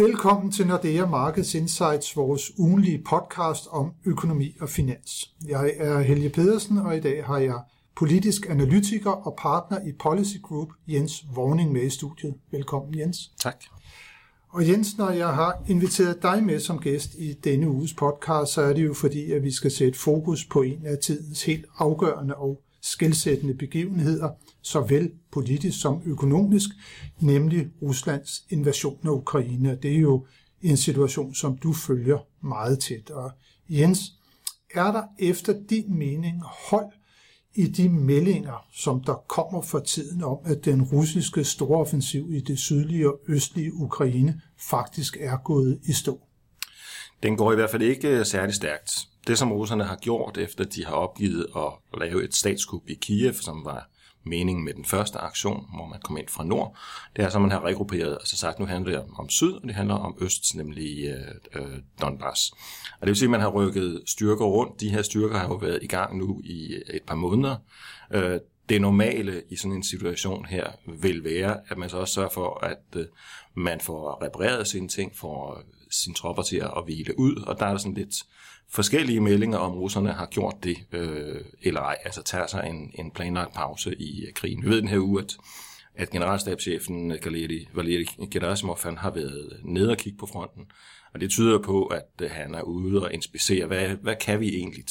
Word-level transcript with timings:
Velkommen 0.00 0.52
til 0.52 0.66
Nordea 0.66 1.06
Markets 1.06 1.54
Insights, 1.54 2.16
vores 2.16 2.58
ugenlige 2.58 3.02
podcast 3.10 3.66
om 3.70 3.92
økonomi 4.04 4.56
og 4.60 4.68
finans. 4.68 5.34
Jeg 5.48 5.72
er 5.76 6.00
Helge 6.00 6.28
Pedersen, 6.28 6.78
og 6.78 6.96
i 6.96 7.00
dag 7.00 7.24
har 7.24 7.38
jeg 7.38 7.60
politisk 7.96 8.46
analytiker 8.50 9.10
og 9.10 9.36
partner 9.38 9.78
i 9.88 9.92
Policy 9.92 10.36
Group, 10.42 10.68
Jens 10.88 11.24
Vorning, 11.34 11.72
med 11.72 11.82
i 11.82 11.90
studiet. 11.90 12.34
Velkommen, 12.50 12.98
Jens. 12.98 13.32
Tak. 13.40 13.64
Og 14.48 14.68
Jens, 14.68 14.98
når 14.98 15.10
jeg 15.10 15.28
har 15.28 15.62
inviteret 15.68 16.22
dig 16.22 16.42
med 16.42 16.60
som 16.60 16.78
gæst 16.78 17.14
i 17.14 17.32
denne 17.32 17.68
uges 17.68 17.94
podcast, 17.94 18.52
så 18.52 18.62
er 18.62 18.72
det 18.72 18.84
jo 18.84 18.94
fordi, 18.94 19.32
at 19.32 19.42
vi 19.42 19.50
skal 19.50 19.70
sætte 19.70 19.98
fokus 19.98 20.44
på 20.44 20.62
en 20.62 20.86
af 20.86 20.98
tidens 20.98 21.42
helt 21.42 21.64
afgørende 21.78 22.34
og 22.34 22.62
skældsættende 22.82 23.54
begivenheder, 23.54 24.30
såvel 24.62 25.12
politisk 25.32 25.80
som 25.80 26.02
økonomisk, 26.04 26.68
nemlig 27.20 27.68
Ruslands 27.82 28.44
invasion 28.50 28.98
af 29.04 29.10
Ukraine. 29.10 29.78
Det 29.82 29.96
er 29.96 30.00
jo 30.00 30.26
en 30.62 30.76
situation, 30.76 31.34
som 31.34 31.58
du 31.58 31.72
følger 31.72 32.18
meget 32.46 32.78
tæt. 32.78 33.10
Og 33.10 33.30
Jens, 33.68 34.00
er 34.74 34.92
der 34.92 35.02
efter 35.18 35.54
din 35.70 35.98
mening 35.98 36.42
hold 36.42 36.92
i 37.54 37.66
de 37.66 37.88
meldinger, 37.88 38.66
som 38.72 39.04
der 39.04 39.14
kommer 39.14 39.62
for 39.62 39.78
tiden 39.78 40.24
om, 40.24 40.38
at 40.44 40.64
den 40.64 40.82
russiske 40.82 41.44
storoffensiv 41.44 42.32
i 42.32 42.40
det 42.40 42.58
sydlige 42.58 43.08
og 43.08 43.20
østlige 43.28 43.74
Ukraine 43.74 44.40
faktisk 44.70 45.16
er 45.20 45.36
gået 45.36 45.80
i 45.84 45.92
stå? 45.92 46.20
Den 47.22 47.36
går 47.36 47.52
i 47.52 47.54
hvert 47.54 47.70
fald 47.70 47.82
ikke 47.82 48.08
øh, 48.08 48.26
særlig 48.26 48.54
stærkt. 48.54 49.09
Det, 49.26 49.38
som 49.38 49.52
russerne 49.52 49.84
har 49.84 49.96
gjort, 49.96 50.38
efter 50.38 50.64
de 50.64 50.86
har 50.86 50.94
opgivet 50.94 51.46
at 51.56 52.00
lave 52.00 52.24
et 52.24 52.34
statskup 52.34 52.88
i 52.88 52.94
Kiev, 52.94 53.34
som 53.34 53.64
var 53.64 53.88
meningen 54.24 54.64
med 54.64 54.74
den 54.74 54.84
første 54.84 55.18
aktion, 55.18 55.66
hvor 55.74 55.86
man 55.86 56.00
kom 56.00 56.16
ind 56.16 56.28
fra 56.28 56.44
nord, 56.44 56.76
det 57.16 57.24
er 57.24 57.28
så, 57.28 57.38
man 57.38 57.50
har 57.50 57.64
regrupperet, 57.64 58.18
og 58.18 58.26
så 58.26 58.36
sagt, 58.36 58.58
nu 58.58 58.66
handler 58.66 58.92
det 58.92 59.10
om 59.18 59.28
syd, 59.28 59.52
og 59.52 59.62
det 59.62 59.74
handler 59.74 59.94
om 59.94 60.16
øst, 60.20 60.54
nemlig 60.54 61.04
øh, 61.04 61.62
øh, 61.62 61.78
Donbass. 62.00 62.52
Og 63.00 63.00
det 63.00 63.08
vil 63.08 63.16
sige, 63.16 63.26
at 63.26 63.30
man 63.30 63.40
har 63.40 63.48
rykket 63.48 64.02
styrker 64.06 64.44
rundt. 64.44 64.80
De 64.80 64.90
her 64.90 65.02
styrker 65.02 65.38
har 65.38 65.48
jo 65.48 65.54
været 65.54 65.82
i 65.82 65.86
gang 65.86 66.18
nu 66.18 66.40
i 66.44 66.74
et 66.94 67.02
par 67.02 67.14
måneder. 67.14 67.56
Øh, 68.12 68.40
det 68.68 68.80
normale 68.80 69.42
i 69.48 69.56
sådan 69.56 69.76
en 69.76 69.82
situation 69.82 70.44
her 70.44 70.70
vil 71.00 71.24
være, 71.24 71.60
at 71.68 71.78
man 71.78 71.88
så 71.88 71.96
også 71.96 72.14
sørger 72.14 72.30
for, 72.30 72.64
at 72.64 72.96
øh, 72.96 73.04
man 73.54 73.80
får 73.80 74.24
repareret 74.24 74.66
sine 74.66 74.88
ting, 74.88 75.16
får 75.16 75.62
sine 75.90 76.14
tropper 76.14 76.42
til 76.42 76.56
at 76.56 76.84
hvile 76.84 77.18
ud, 77.18 77.36
og 77.46 77.58
der 77.58 77.66
er 77.66 77.70
der 77.70 77.78
sådan 77.78 77.94
lidt 77.94 78.14
forskellige 78.70 79.20
meldinger 79.20 79.58
om, 79.58 79.72
russerne 79.72 80.12
har 80.12 80.26
gjort 80.26 80.54
det 80.62 80.76
øh, 80.92 81.44
eller 81.62 81.80
ej, 81.80 81.96
altså 82.04 82.22
tager 82.22 82.46
sig 82.46 82.66
en, 82.66 82.90
en 82.94 83.10
planlagt 83.10 83.54
pause 83.54 83.94
i 83.94 84.24
øh, 84.26 84.32
krigen. 84.32 84.64
Vi 84.64 84.68
ved 84.68 84.80
den 84.80 84.88
her 84.88 84.98
uge, 84.98 85.22
at, 85.22 85.36
at 85.94 86.10
generalstabschefen 86.10 87.12
øh, 87.12 87.18
Galeri, 87.22 87.68
Valeri 87.74 88.06
Gerasimov 88.30 88.78
han 88.82 88.98
har 88.98 89.10
været 89.10 89.60
nede 89.64 89.90
og 89.90 89.96
kigge 89.96 90.18
på 90.18 90.26
fronten, 90.26 90.64
og 91.14 91.20
det 91.20 91.30
tyder 91.30 91.58
på, 91.58 91.84
at 91.86 92.08
øh, 92.22 92.30
han 92.30 92.54
er 92.54 92.62
ude 92.62 93.02
og 93.02 93.14
inspicere, 93.14 93.66
hvad, 93.66 93.88
hvad 93.88 94.16
kan 94.16 94.40
vi 94.40 94.48
egentlig? 94.48 94.84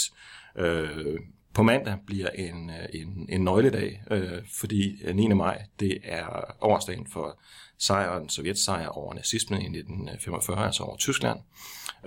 Øh, 0.57 1.19
på 1.53 1.63
mandag 1.63 1.97
bliver 2.05 2.29
en, 2.29 2.69
øh, 2.69 3.01
en, 3.01 3.25
en 3.29 3.41
nøgledag, 3.43 4.03
øh, 4.11 4.41
fordi 4.59 5.03
øh, 5.03 5.15
9. 5.15 5.27
maj 5.27 5.61
det 5.79 5.97
er 6.03 6.55
årsdagen 6.61 7.07
for 7.07 7.39
sejren, 7.77 8.29
sovjetsejr 8.29 8.87
over 8.87 9.13
nazismen 9.13 9.61
i 9.61 9.79
1945, 9.79 10.65
altså 10.65 10.83
over 10.83 10.97
Tyskland. 10.97 11.39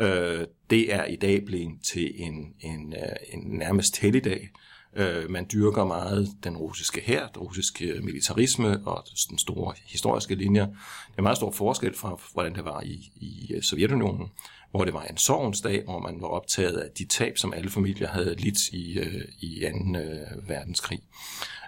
Øh, 0.00 0.46
det 0.70 0.94
er 0.94 1.04
i 1.04 1.16
dag 1.16 1.44
blevet 1.44 1.82
til 1.82 2.12
en, 2.22 2.54
en, 2.60 2.92
øh, 2.92 3.16
en 3.32 3.58
nærmest 3.58 4.00
helligdag. 4.00 4.48
Øh, 4.96 5.30
man 5.30 5.46
dyrker 5.52 5.84
meget 5.84 6.28
den 6.44 6.56
russiske 6.56 7.00
hær, 7.00 7.26
den 7.26 7.42
russiske 7.42 7.94
militarisme 8.02 8.80
og 8.86 9.04
den 9.30 9.38
store 9.38 9.74
historiske 9.86 10.34
linjer. 10.34 10.66
Det 10.66 11.18
er 11.18 11.22
meget 11.22 11.36
stor 11.36 11.50
forskel 11.50 11.94
fra, 11.94 12.20
hvordan 12.32 12.54
det 12.54 12.64
var 12.64 12.80
i, 12.80 13.12
i 13.16 13.52
øh, 13.54 13.62
Sovjetunionen, 13.62 14.28
hvor 14.70 14.84
det 14.84 14.94
var 14.94 15.02
en 15.02 15.16
sorgens 15.16 15.60
dag, 15.60 15.84
hvor 15.84 15.98
man 15.98 16.20
var 16.20 16.28
optaget 16.28 16.76
af 16.76 16.90
de 16.98 17.04
tab, 17.04 17.38
som 17.38 17.52
alle 17.52 17.70
familier 17.70 18.08
havde 18.08 18.34
lidt 18.34 18.68
i, 18.68 18.98
øh, 18.98 19.24
i 19.40 19.61
2. 19.61 19.98
Øh, 19.98 20.48
verdenskrig. 20.48 21.00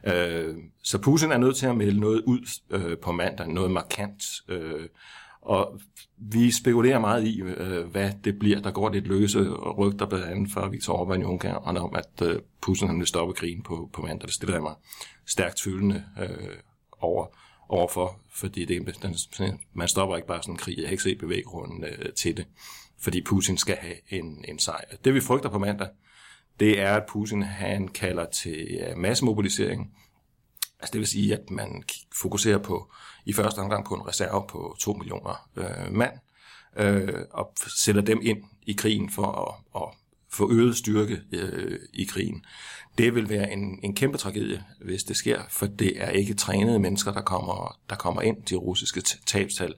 Øh, 0.06 0.54
så 0.82 0.99
Putin 0.99 1.32
er 1.32 1.38
nødt 1.38 1.56
til 1.56 1.66
at 1.66 1.76
melde 1.76 2.00
noget 2.00 2.22
ud 2.26 2.60
øh, 2.70 2.99
på 2.99 3.12
mandag, 3.12 3.49
noget 3.49 3.70
markant. 3.70 4.25
Øh, 4.49 4.88
og 5.44 5.81
vi 6.16 6.50
spekulerer 6.50 6.99
meget 6.99 7.27
i, 7.27 7.41
øh, 7.41 7.87
hvad 7.87 8.10
det 8.25 8.38
bliver. 8.38 8.60
Der 8.60 8.71
går 8.71 8.88
lidt 8.88 9.06
løse 9.06 9.50
rygter 9.50 10.06
blandt 10.06 10.27
andet 10.27 10.53
fra 10.53 10.69
Viktor 10.69 11.05
Orbán 11.05 11.21
i 11.21 11.25
Ungarn 11.25 11.77
om, 11.77 11.94
at 11.94 12.22
øh, 12.28 12.41
Putin 12.60 12.88
han 12.88 12.99
vil 12.99 13.06
stoppe 13.06 13.34
krigen 13.34 13.62
på, 13.62 13.91
på 13.93 14.03
mandag. 14.03 14.27
Det 14.27 14.34
stiller 14.34 14.55
jeg 14.55 14.62
mig 14.62 14.75
stærkt 15.27 15.56
tvivlende 15.56 16.05
øh, 16.21 16.56
over 17.00 17.27
overfor, 17.69 18.21
fordi 18.31 18.65
det, 18.65 19.03
den, 19.03 19.60
man 19.72 19.88
stopper 19.88 20.16
ikke 20.16 20.28
bare 20.28 20.43
sådan 20.43 20.55
en 20.55 20.59
krig. 20.59 20.78
Jeg 20.78 20.87
har 20.87 20.91
ikke 20.91 21.03
set 21.03 21.19
bevæggrunden 21.19 21.84
øh, 21.84 22.12
til 22.12 22.37
det, 22.37 22.47
fordi 23.00 23.22
Putin 23.22 23.56
skal 23.59 23.76
have 23.76 23.94
en, 24.09 24.44
en 24.49 24.59
sejr. 24.59 24.97
Det 25.05 25.15
vi 25.15 25.21
frygter 25.21 25.49
på 25.49 25.59
mandag, 25.59 25.88
det 26.61 26.81
er, 26.81 26.97
at 26.97 27.06
Putin 27.09 27.43
han 27.43 27.88
kalder 27.88 28.25
til 28.25 28.78
massemobilisering. 28.97 29.91
Altså 30.81 30.93
det 30.93 30.99
vil 30.99 31.09
sige, 31.09 31.35
at 31.35 31.51
man 31.51 31.83
fokuserer 32.15 32.59
på 32.59 32.93
i 33.25 33.33
første 33.33 33.59
omgang 33.59 33.87
på 33.87 33.95
en 33.95 34.09
reserve 34.09 34.45
på 34.49 34.77
2 34.81 34.93
millioner 34.93 35.49
øh, 35.57 35.93
mand, 35.93 36.12
øh, 36.77 37.25
og 37.31 37.53
sætter 37.67 38.03
dem 38.03 38.21
ind 38.23 38.39
i 38.62 38.73
krigen 38.73 39.11
for 39.11 39.27
at, 39.27 39.83
at 39.83 39.89
få 40.33 40.53
øget 40.53 40.77
styrke 40.77 41.21
øh, 41.33 41.79
i 41.93 42.05
krigen. 42.05 42.45
Det 42.99 43.15
vil 43.15 43.29
være 43.29 43.53
en, 43.53 43.79
en 43.83 43.95
kæmpe 43.95 44.19
tragedie, 44.19 44.65
hvis 44.81 45.05
det 45.05 45.17
sker, 45.17 45.43
for 45.51 45.67
det 45.67 46.03
er 46.03 46.11
ikke 46.11 46.35
trænede 46.35 46.79
mennesker, 46.79 47.12
der 47.12 47.23
kommer, 47.23 47.79
der 47.91 47.97
kommer 47.97 48.23
ind. 48.23 48.43
De 48.43 48.55
russiske 48.55 49.01
tabstal 49.27 49.75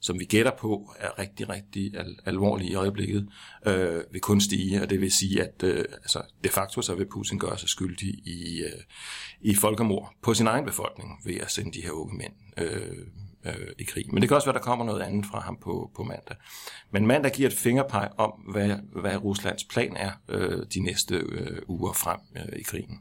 som 0.00 0.18
vi 0.18 0.24
gætter 0.24 0.52
på 0.58 0.94
er 0.98 1.18
rigtig, 1.18 1.48
rigtig 1.48 1.96
al- 1.96 2.18
alvorlige 2.24 2.70
i 2.70 2.74
øjeblikket, 2.74 3.28
øh, 3.66 4.02
vil 4.12 4.20
kun 4.20 4.40
stige, 4.40 4.82
og 4.82 4.90
det 4.90 5.00
vil 5.00 5.12
sige, 5.12 5.42
at 5.42 5.62
øh, 5.62 5.84
altså, 5.92 6.22
de 6.44 6.48
facto 6.48 6.82
så 6.82 6.94
vil 6.94 7.06
Putin 7.06 7.38
gøre 7.38 7.58
sig 7.58 7.68
skyldig 7.68 8.08
i, 8.08 8.62
øh, 8.62 8.82
i 9.40 9.54
folkemord 9.54 10.12
på 10.22 10.34
sin 10.34 10.46
egen 10.46 10.64
befolkning 10.64 11.10
ved 11.24 11.34
at 11.34 11.50
sende 11.50 11.72
de 11.72 11.82
her 11.82 11.90
unge 11.90 12.16
mænd 12.16 12.32
øh, 12.58 13.06
øh, 13.46 13.68
i 13.78 13.84
krig. 13.84 14.04
Men 14.12 14.20
det 14.20 14.28
kan 14.28 14.34
også 14.34 14.46
være, 14.46 14.58
der 14.58 14.64
kommer 14.64 14.84
noget 14.84 15.02
andet 15.02 15.26
fra 15.26 15.40
ham 15.40 15.58
på, 15.62 15.90
på 15.96 16.02
mandag. 16.02 16.36
Men 16.90 17.06
mandag 17.06 17.32
giver 17.32 17.48
et 17.48 17.56
fingerpeg 17.56 18.10
om, 18.16 18.30
hvad, 18.30 18.76
hvad 19.02 19.16
Ruslands 19.16 19.64
plan 19.64 19.96
er 19.96 20.10
øh, 20.28 20.66
de 20.74 20.80
næste 20.80 21.14
øh, 21.14 21.58
uger 21.66 21.92
frem 21.92 22.20
øh, 22.36 22.58
i 22.58 22.62
krigen. 22.62 23.00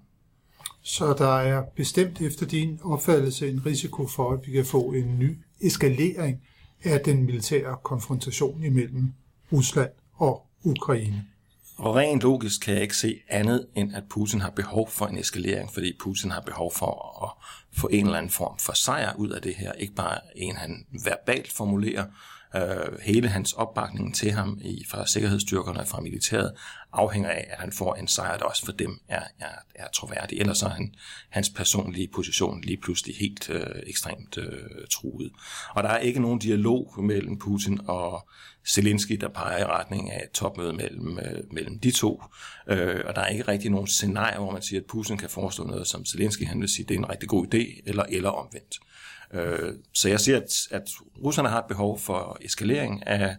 Så 0.82 1.14
der 1.18 1.38
er 1.38 1.64
bestemt 1.76 2.22
efter 2.22 2.46
din 2.46 2.80
opfattelse 2.84 3.50
en 3.50 3.66
risiko 3.66 4.08
for, 4.08 4.32
at 4.34 4.40
vi 4.48 4.52
kan 4.52 4.66
få 4.66 4.92
en 4.92 5.20
ny 5.20 5.38
eskalering 5.62 6.42
af 6.86 7.00
den 7.00 7.26
militære 7.26 7.78
konfrontation 7.84 8.64
imellem 8.64 9.14
Rusland 9.52 9.90
og 10.16 10.48
Ukraine. 10.64 11.26
Og 11.78 11.96
rent 11.96 12.22
logisk 12.22 12.62
kan 12.62 12.74
jeg 12.74 12.82
ikke 12.82 12.98
se 12.98 13.20
andet, 13.30 13.68
end 13.76 13.96
at 13.96 14.04
Putin 14.10 14.42
har 14.42 14.50
behov 14.50 14.90
for 14.90 15.06
en 15.06 15.18
eskalering, 15.18 15.74
fordi 15.74 15.98
Putin 16.00 16.32
har 16.32 16.42
behov 16.42 16.72
for 16.74 17.24
at 17.24 17.48
få 17.80 17.88
en 17.92 18.06
eller 18.06 18.18
anden 18.18 18.32
form 18.32 18.58
for 18.60 18.74
sejr 18.74 19.16
ud 19.16 19.30
af 19.30 19.42
det 19.42 19.56
her. 19.56 19.72
Ikke 19.72 19.94
bare 19.94 20.20
en, 20.36 20.56
han 20.56 20.86
verbalt 21.04 21.52
formulerer, 21.52 22.06
Øh, 22.56 23.00
hele 23.02 23.28
hans 23.28 23.54
opbakning 23.54 24.16
til 24.16 24.32
ham 24.32 24.60
i, 24.62 24.86
fra 24.90 25.08
sikkerhedsstyrkerne 25.08 25.80
og 25.80 25.88
fra 25.88 26.02
militæret 26.02 26.52
afhænger 26.94 27.30
af, 27.30 27.48
at 27.50 27.60
han 27.60 27.72
får 27.72 27.96
en 27.96 28.08
sejr, 28.08 28.38
der 28.38 28.46
også 28.46 28.66
for 28.66 28.72
dem 28.72 29.00
er, 29.08 29.24
er, 29.40 29.56
er 29.76 29.88
troværdig. 29.94 30.40
Ellers 30.40 30.62
er 30.62 30.70
han, 30.70 30.94
hans 31.30 31.50
personlige 31.50 32.08
position 32.16 32.62
lige 32.62 32.78
pludselig 32.78 33.16
helt 33.16 33.50
øh, 33.50 33.66
ekstremt 33.88 34.38
øh, 34.38 34.88
truet. 34.92 35.32
Og 35.76 35.84
der 35.84 35.90
er 35.90 35.98
ikke 35.98 36.20
nogen 36.20 36.40
dialog 36.40 36.94
mellem 36.98 37.40
Putin 37.40 37.80
og 37.88 38.30
Zelensky, 38.68 39.14
der 39.14 39.28
peger 39.30 39.60
i 39.60 39.66
retning 39.66 40.12
af 40.12 40.24
et 40.24 40.32
topmøde 40.32 40.74
mellem, 40.74 41.20
øh, 41.20 41.44
mellem 41.52 41.80
de 41.80 41.92
to. 41.92 42.24
Øh, 42.68 43.02
og 43.06 43.16
der 43.16 43.22
er 43.22 43.28
ikke 43.28 43.48
rigtig 43.48 43.72
nogen 43.72 43.88
scenarie, 43.88 44.38
hvor 44.38 44.52
man 44.52 44.62
siger, 44.62 44.80
at 44.80 44.88
Putin 44.88 45.18
kan 45.18 45.30
forestå 45.30 45.64
noget, 45.64 45.88
som 45.88 46.06
Zelensky 46.06 46.48
han 46.48 46.62
vil 46.62 46.70
sige, 46.70 46.86
det 46.86 46.94
er 46.94 47.00
en 47.00 47.10
rigtig 47.10 47.30
god 47.30 47.46
idé, 47.54 47.82
eller, 47.86 48.04
eller 48.10 48.30
omvendt. 48.30 48.76
Øh, 49.36 49.74
så 49.94 50.10
jeg 50.10 50.20
siger, 50.20 50.38
at, 50.38 50.68
at 50.72 50.84
russerne 51.24 51.50
har 51.50 51.60
et 51.60 51.66
behov 51.68 52.00
for 52.00 52.38
eskalering 52.42 53.08
af, 53.08 53.36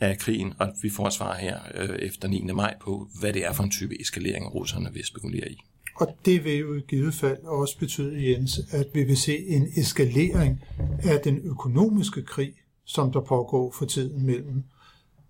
af 0.00 0.18
krigen, 0.18 0.54
og 0.58 0.68
vi 0.82 0.90
får 0.90 1.06
et 1.06 1.12
svar 1.12 1.34
her 1.34 1.58
øh, 1.74 1.96
efter 1.98 2.28
9. 2.28 2.40
maj 2.40 2.74
på, 2.80 3.08
hvad 3.20 3.32
det 3.32 3.46
er 3.46 3.52
for 3.52 3.62
en 3.62 3.70
type 3.70 4.00
eskalering, 4.00 4.54
russerne 4.54 4.92
vil 4.92 5.04
spekulere 5.04 5.50
i. 5.50 5.58
Og 5.96 6.16
det 6.24 6.44
vil 6.44 6.58
jo 6.58 6.74
i 6.74 6.80
givet 6.88 7.14
fald 7.14 7.44
også 7.44 7.78
betyde, 7.78 8.30
Jens, 8.30 8.60
at 8.70 8.86
vi 8.94 9.02
vil 9.02 9.16
se 9.16 9.38
en 9.38 9.68
eskalering 9.76 10.64
af 11.02 11.20
den 11.24 11.40
økonomiske 11.44 12.22
krig, 12.22 12.54
som 12.84 13.12
der 13.12 13.20
pågår 13.20 13.74
for 13.78 13.84
tiden 13.84 14.26
mellem 14.26 14.64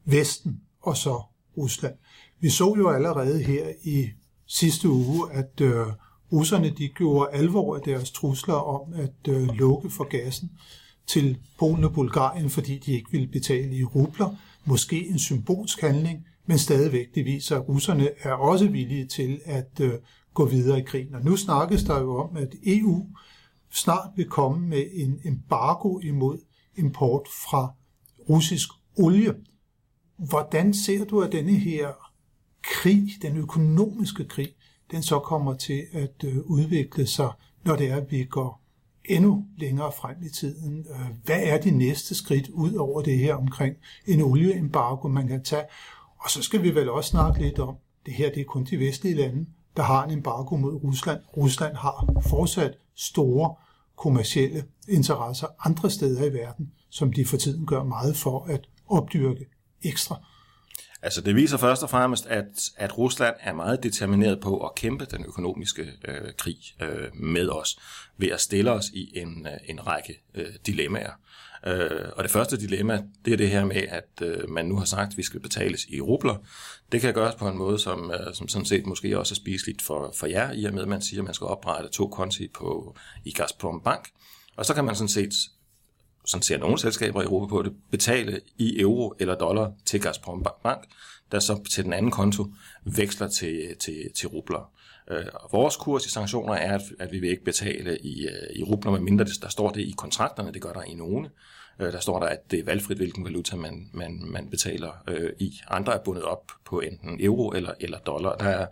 Vesten 0.05 0.61
og 0.81 0.97
så 0.97 1.23
Rusland. 1.57 1.95
Vi 2.41 2.51
så 2.51 2.75
jo 2.79 2.91
allerede 2.91 3.43
her 3.43 3.73
i 3.83 4.09
sidste 4.47 4.89
uge, 4.89 5.33
at 5.33 5.61
øh, 5.61 5.87
russerne 6.33 6.71
de 6.71 6.89
gjorde 6.89 7.31
alvor 7.33 7.77
af 7.77 7.83
deres 7.83 8.11
trusler 8.11 8.55
om 8.55 8.93
at 8.95 9.29
øh, 9.29 9.49
lukke 9.49 9.91
for 9.91 10.05
gassen 10.05 10.51
til 11.07 11.39
Polen 11.59 11.85
og 11.85 11.93
Bulgarien, 11.93 12.51
fordi 12.51 12.79
de 12.79 12.93
ikke 12.93 13.11
ville 13.11 13.27
betale 13.27 13.77
i 13.77 13.85
rubler. 13.85 14.37
Måske 14.65 15.09
en 15.09 15.19
symbolsk 15.19 15.81
handling, 15.81 16.27
men 16.47 16.59
stadigvæk 16.59 17.15
det 17.15 17.25
viser, 17.25 17.57
at 17.57 17.69
russerne 17.69 18.09
er 18.23 18.33
også 18.33 18.69
villige 18.69 19.07
til 19.07 19.41
at 19.45 19.81
øh, 19.81 19.93
gå 20.35 20.47
videre 20.47 20.79
i 20.79 20.83
krigen. 20.83 21.15
Og 21.15 21.25
nu 21.25 21.37
snakkes 21.37 21.83
der 21.83 22.01
jo 22.01 22.17
om, 22.17 22.37
at 22.37 22.55
EU 22.67 23.07
snart 23.73 24.11
vil 24.17 24.29
komme 24.29 24.69
med 24.69 24.85
en 24.93 25.21
embargo 25.25 25.99
imod 25.99 26.39
import 26.77 27.29
fra 27.29 27.73
russisk 28.29 28.69
olie. 28.99 29.35
Hvordan 30.17 30.75
ser 30.75 31.05
du, 31.05 31.21
at 31.21 31.33
denne 31.33 31.53
her 31.53 31.89
krig, 32.63 33.09
den 33.23 33.37
økonomiske 33.37 34.25
krig, 34.25 34.49
den 34.91 35.03
så 35.03 35.19
kommer 35.19 35.55
til 35.55 35.87
at 35.93 36.25
øh, 36.25 36.39
udvikle 36.39 37.07
sig, 37.07 37.31
når 37.65 37.77
det 37.77 37.91
er, 37.91 37.97
at 37.97 38.11
vi 38.11 38.25
går 38.25 38.61
endnu 39.05 39.45
længere 39.57 39.93
frem 39.93 40.17
i 40.23 40.29
tiden. 40.29 40.87
Øh, 40.91 41.07
hvad 41.25 41.41
er 41.43 41.61
de 41.61 41.71
næste 41.71 42.15
skridt 42.15 42.49
ud 42.49 42.75
over 42.75 43.03
det 43.03 43.19
her 43.19 43.35
omkring 43.35 43.77
en 44.07 44.23
olieembargo, 44.23 45.09
man 45.09 45.29
kan 45.29 45.43
tage? 45.43 45.65
Og 46.19 46.31
så 46.31 46.43
skal 46.43 46.63
vi 46.63 46.75
vel 46.75 46.89
også 46.89 47.11
snakke 47.11 47.41
lidt 47.41 47.59
om, 47.59 47.77
det 48.07 48.15
her 48.15 48.31
det 48.31 48.41
er 48.41 48.45
kun 48.45 48.65
de 48.65 48.79
vestlige 48.79 49.15
lande, 49.15 49.47
der 49.77 49.83
har 49.83 50.05
en 50.05 50.11
embargo 50.11 50.57
mod 50.57 50.75
Rusland. 50.85 51.21
Rusland 51.37 51.77
har 51.77 52.21
fortsat 52.29 52.79
store 52.95 53.55
kommercielle 53.97 54.65
interesser 54.89 55.47
andre 55.67 55.91
steder 55.91 56.25
i 56.25 56.33
verden, 56.33 56.73
som 56.91 57.13
de 57.13 57.25
for 57.25 57.37
tiden 57.37 57.67
gør 57.67 57.83
meget 57.83 58.17
for 58.17 58.45
at 58.45 58.69
opdyrke 58.89 59.47
ekstra. 59.83 60.17
Altså 61.03 61.21
det 61.21 61.37
viser 61.37 61.57
først 61.57 61.83
og 61.83 61.91
fremmest, 61.91 62.27
at, 62.27 62.71
at 62.77 62.99
Rusland 62.99 63.35
er 63.41 63.53
meget 63.53 63.83
determineret 63.83 64.41
på 64.41 64.67
at 64.67 64.75
kæmpe 64.75 65.05
den 65.05 65.25
økonomiske 65.25 65.93
øh, 66.09 66.33
krig 66.39 66.59
øh, 66.83 67.15
med 67.15 67.49
os, 67.49 67.79
ved 68.17 68.29
at 68.29 68.41
stille 68.41 68.73
os 68.73 68.89
i 68.89 69.19
en, 69.19 69.47
øh, 69.47 69.53
en 69.69 69.87
række 69.87 70.23
øh, 70.35 70.55
dilemmaer. 70.67 71.13
Øh, 71.67 72.09
og 72.17 72.25
det 72.25 72.31
første 72.31 72.61
dilemma, 72.61 73.03
det 73.25 73.33
er 73.33 73.37
det 73.37 73.51
her 73.51 73.65
med, 73.65 73.83
at 73.89 74.23
øh, 74.23 74.51
man 74.51 74.67
nu 74.67 74.77
har 74.77 74.85
sagt, 74.85 75.13
at 75.13 75.17
vi 75.17 75.23
skal 75.23 75.41
betales 75.41 75.87
i 75.89 76.01
rubler. 76.01 76.37
Det 76.93 77.01
kan 77.01 77.15
gøres 77.15 77.35
på 77.35 77.49
en 77.49 77.59
måde, 77.59 77.79
som, 77.79 78.11
øh, 78.11 78.35
som 78.35 78.49
sådan 78.49 78.67
set 78.67 78.87
måske 78.87 79.19
også 79.19 79.33
er 79.33 79.37
spiseligt 79.37 79.83
for, 79.83 80.15
for 80.17 80.27
jer, 80.27 80.53
i 80.53 80.65
og 80.65 80.75
med 80.75 80.83
at 80.83 80.89
man 80.89 81.03
siger, 81.03 81.21
at 81.21 81.25
man 81.25 81.35
skal 81.35 81.47
oprette 81.47 81.91
to 81.91 82.09
konti 82.09 82.49
på, 82.49 82.97
i 83.25 83.33
Gazprom 83.33 83.81
Bank. 83.81 84.09
Og 84.57 84.67
så 84.67 84.75
kan 84.75 84.85
man 84.85 84.95
sådan 84.95 85.09
set 85.09 85.33
sådan 86.29 86.43
ser 86.43 86.59
nogle 86.59 86.79
selskaber 86.79 87.23
i 87.23 87.25
Europa 87.25 87.51
på 87.51 87.63
det, 87.63 87.73
betale 87.91 88.41
i 88.59 88.81
euro 88.81 89.15
eller 89.19 89.35
dollar 89.35 89.73
til 89.85 90.01
Gazprom 90.01 90.47
Bank, 90.63 90.85
der 91.33 91.39
så 91.39 91.63
til 91.71 91.85
den 91.85 91.93
anden 91.93 92.11
konto 92.11 92.47
veksler 92.85 93.29
til, 93.29 93.77
til, 93.81 94.11
til 94.15 94.29
rubler. 94.29 94.71
Øh, 95.11 95.25
vores 95.53 95.77
kurs 95.77 96.07
i 96.07 96.11
sanktioner 96.11 96.55
er, 96.55 96.75
at, 96.75 96.83
at 96.99 97.13
vi 97.13 97.19
vil 97.19 97.31
ikke 97.31 97.45
betale 97.45 97.99
i, 97.99 98.27
øh, 98.27 98.57
i 98.57 98.63
rubler, 98.63 98.93
medmindre 98.93 99.25
det, 99.25 99.43
der 99.43 99.49
står 99.49 99.71
det 99.71 99.81
i 99.81 99.95
kontrakterne, 99.97 100.53
det 100.53 100.63
gør 100.63 100.73
der 100.73 100.83
i 100.83 100.95
nogle. 100.95 101.31
Øh, 101.81 101.93
der 101.93 102.01
står 102.01 102.21
der, 102.21 102.27
at 102.27 102.51
det 102.51 102.59
er 102.59 102.65
valgfrit, 102.65 102.97
hvilken 102.97 103.25
valuta 103.25 103.57
man, 103.57 103.91
man, 103.93 104.23
man 104.27 104.51
betaler 104.51 105.03
øh, 105.09 105.33
i. 105.39 105.61
Andre 105.69 105.95
er 105.95 105.99
bundet 105.99 106.25
op 106.25 106.53
på 106.65 106.81
enten 106.81 107.21
euro 107.21 107.51
eller, 107.51 107.73
eller 107.81 107.99
dollar. 107.99 108.37
Der 108.37 108.49
er 108.49 108.67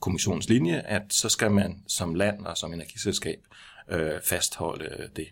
kommissionens 0.00 0.48
linje, 0.48 0.80
at 0.80 1.02
så 1.08 1.28
skal 1.28 1.50
man 1.50 1.82
som 1.86 2.14
land 2.14 2.46
og 2.46 2.56
som 2.56 2.72
energiselskab 2.72 3.40
øh, 3.90 4.20
fastholde 4.22 5.10
det. 5.16 5.26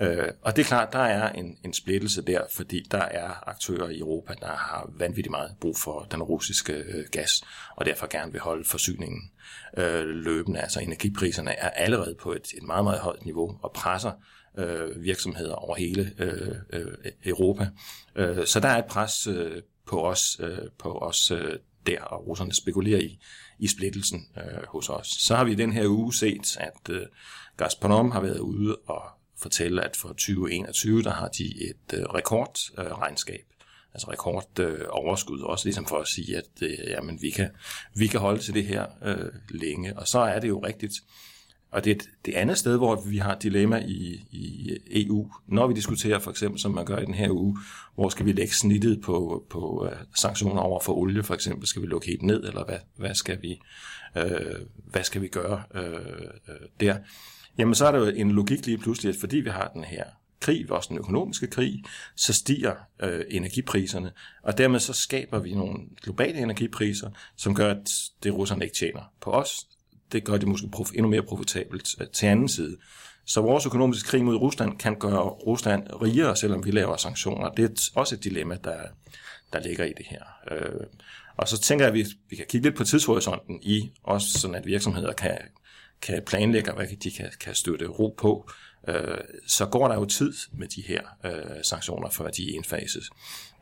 Øh, 0.00 0.28
og 0.42 0.56
det 0.56 0.62
er 0.62 0.66
klart, 0.66 0.92
der 0.92 0.98
er 0.98 1.32
en, 1.32 1.58
en 1.64 1.72
splittelse 1.72 2.22
der, 2.22 2.40
fordi 2.50 2.82
der 2.90 3.02
er 3.02 3.48
aktører 3.48 3.88
i 3.88 3.98
Europa, 3.98 4.34
der 4.40 4.46
har 4.46 4.90
vanvittigt 4.98 5.30
meget 5.30 5.50
brug 5.60 5.76
for 5.76 6.06
den 6.10 6.22
russiske 6.22 6.72
øh, 6.72 7.04
gas, 7.12 7.42
og 7.76 7.86
derfor 7.86 8.06
gerne 8.06 8.32
vil 8.32 8.40
holde 8.40 8.64
forsyningen 8.64 9.30
øh, 9.76 10.06
løbende. 10.06 10.60
Altså 10.60 10.80
energipriserne 10.80 11.50
er 11.50 11.68
allerede 11.68 12.14
på 12.20 12.32
et, 12.32 12.52
et 12.54 12.62
meget, 12.62 12.84
meget 12.84 13.00
højt 13.00 13.24
niveau 13.24 13.58
og 13.62 13.72
presser 13.72 14.12
øh, 14.58 15.02
virksomheder 15.02 15.54
over 15.54 15.76
hele 15.76 16.12
øh, 16.18 16.54
øh, 16.72 17.12
Europa. 17.24 17.68
Øh, 18.16 18.46
så 18.46 18.60
der 18.60 18.68
er 18.68 18.78
et 18.78 18.86
pres 18.86 19.26
øh, 19.26 19.62
på 19.86 20.06
os, 20.06 20.40
øh, 20.40 20.58
på 20.78 20.98
os 20.98 21.30
øh, 21.30 21.58
der, 21.86 22.00
og 22.00 22.26
russerne 22.26 22.54
spekulerer 22.54 23.00
i, 23.00 23.18
i 23.58 23.66
splittelsen 23.66 24.26
øh, 24.36 24.66
hos 24.68 24.88
os. 24.88 25.06
Så 25.06 25.36
har 25.36 25.44
vi 25.44 25.54
den 25.54 25.72
her 25.72 25.86
uge 25.86 26.14
set, 26.14 26.56
at 26.56 26.90
øh, 26.90 27.06
Gazprom 27.58 28.10
har 28.10 28.20
været 28.20 28.38
ude 28.38 28.76
og 28.76 29.02
fortælle, 29.36 29.84
at 29.84 29.96
for 29.96 30.08
2021, 30.08 31.02
der 31.02 31.12
har 31.12 31.28
de 31.28 31.44
et 31.44 31.94
øh, 31.98 32.02
rekordregnskab. 32.02 33.44
Øh, 33.48 33.66
altså 33.94 34.10
rekord 34.10 34.58
øh, 34.60 34.80
overskud, 34.90 35.40
også 35.40 35.66
ligesom 35.66 35.86
for 35.86 35.98
at 35.98 36.08
sige, 36.08 36.36
at 36.36 36.62
øh, 36.62 36.78
jamen, 36.88 37.18
vi, 37.22 37.30
kan, 37.30 37.50
vi 37.94 38.06
kan 38.06 38.20
holde 38.20 38.42
til 38.42 38.54
det 38.54 38.64
her 38.64 38.86
øh, 39.04 39.32
længe. 39.48 39.98
Og 39.98 40.08
så 40.08 40.18
er 40.18 40.40
det 40.40 40.48
jo 40.48 40.58
rigtigt, 40.58 40.94
og 41.70 41.84
det 41.84 41.90
er 41.90 42.04
det 42.24 42.34
andet 42.34 42.58
sted, 42.58 42.76
hvor 42.76 43.02
vi 43.06 43.18
har 43.18 43.34
dilemma 43.34 43.78
i, 43.86 44.26
i 44.30 44.76
EU, 44.90 45.30
når 45.46 45.66
vi 45.66 45.74
diskuterer 45.74 46.18
for 46.18 46.30
eksempel, 46.30 46.60
som 46.60 46.70
man 46.70 46.84
gør 46.84 46.98
i 46.98 47.04
den 47.04 47.14
her 47.14 47.30
uge, 47.30 47.58
hvor 47.94 48.08
skal 48.08 48.26
vi 48.26 48.32
lægge 48.32 48.54
snittet 48.54 49.00
på, 49.00 49.46
på 49.50 49.84
uh, 49.84 49.98
sanktioner 50.16 50.60
over 50.60 50.80
for 50.80 50.92
olie, 50.92 51.22
for 51.22 51.34
eksempel, 51.34 51.66
skal 51.66 51.82
vi 51.82 51.86
lukke 51.86 52.06
helt 52.06 52.22
ned, 52.22 52.44
eller 52.44 52.64
hvad, 52.64 52.78
hvad, 52.96 53.14
skal, 53.14 53.42
vi, 53.42 53.60
uh, 54.16 54.66
hvad 54.76 55.04
skal 55.04 55.22
vi 55.22 55.28
gøre 55.28 55.62
uh, 55.74 55.80
uh, 56.48 56.66
der? 56.80 56.96
Jamen 57.58 57.74
så 57.74 57.86
er 57.86 57.92
der 57.92 57.98
jo 57.98 58.06
en 58.06 58.30
logik 58.30 58.66
lige 58.66 58.78
pludselig, 58.78 59.14
at 59.14 59.20
fordi 59.20 59.36
vi 59.36 59.50
har 59.50 59.68
den 59.68 59.84
her 59.84 60.04
krig, 60.40 60.72
også 60.72 60.88
den 60.88 60.98
økonomiske 60.98 61.46
krig, 61.46 61.84
så 62.16 62.32
stiger 62.32 62.74
øh, 63.02 63.24
energipriserne, 63.30 64.12
og 64.42 64.58
dermed 64.58 64.80
så 64.80 64.92
skaber 64.92 65.38
vi 65.38 65.54
nogle 65.54 65.78
globale 66.02 66.38
energipriser, 66.38 67.10
som 67.36 67.54
gør, 67.54 67.70
at 67.70 67.90
det 68.22 68.34
russerne 68.34 68.64
ikke 68.64 68.76
tjener 68.76 69.12
på 69.20 69.30
os, 69.30 69.66
det 70.12 70.24
gør 70.24 70.36
det 70.36 70.48
måske 70.48 70.68
prof- 70.76 70.92
endnu 70.94 71.08
mere 71.08 71.22
profitabelt 71.22 71.88
øh, 72.00 72.06
til 72.06 72.26
anden 72.26 72.48
side. 72.48 72.76
Så 73.24 73.40
vores 73.40 73.66
økonomiske 73.66 74.08
krig 74.08 74.24
mod 74.24 74.36
Rusland 74.36 74.78
kan 74.78 74.98
gøre 74.98 75.20
Rusland 75.22 75.82
rigere, 76.02 76.36
selvom 76.36 76.64
vi 76.64 76.70
laver 76.70 76.96
sanktioner. 76.96 77.48
Det 77.48 77.64
er 77.64 77.90
også 77.94 78.14
et 78.14 78.24
dilemma, 78.24 78.56
der, 78.64 78.78
der 79.52 79.60
ligger 79.60 79.84
i 79.84 79.92
det 79.96 80.06
her. 80.06 80.22
Øh, 80.50 80.86
og 81.36 81.48
så 81.48 81.60
tænker 81.60 81.84
jeg, 81.84 81.92
at 81.92 81.98
vi, 81.98 82.06
vi 82.30 82.36
kan 82.36 82.46
kigge 82.48 82.66
lidt 82.66 82.76
på 82.76 82.84
tidshorisonten 82.84 83.58
i, 83.62 83.92
også 84.02 84.38
sådan 84.38 84.54
at 84.54 84.66
virksomheder 84.66 85.12
kan, 85.12 85.38
kan 86.02 86.22
planlægge, 86.26 86.72
hvad 86.72 86.86
de 86.86 87.10
kan, 87.10 87.30
kan 87.40 87.54
støtte 87.54 87.86
ro 87.86 88.14
på. 88.18 88.50
Øh, 88.88 89.18
så 89.46 89.66
går 89.66 89.88
der 89.88 89.94
jo 89.94 90.04
tid 90.04 90.32
med 90.52 90.68
de 90.68 90.82
her 90.82 91.00
øh, 91.24 91.62
sanktioner, 91.62 92.10
før 92.10 92.30
de 92.30 92.50
indfases. 92.50 93.10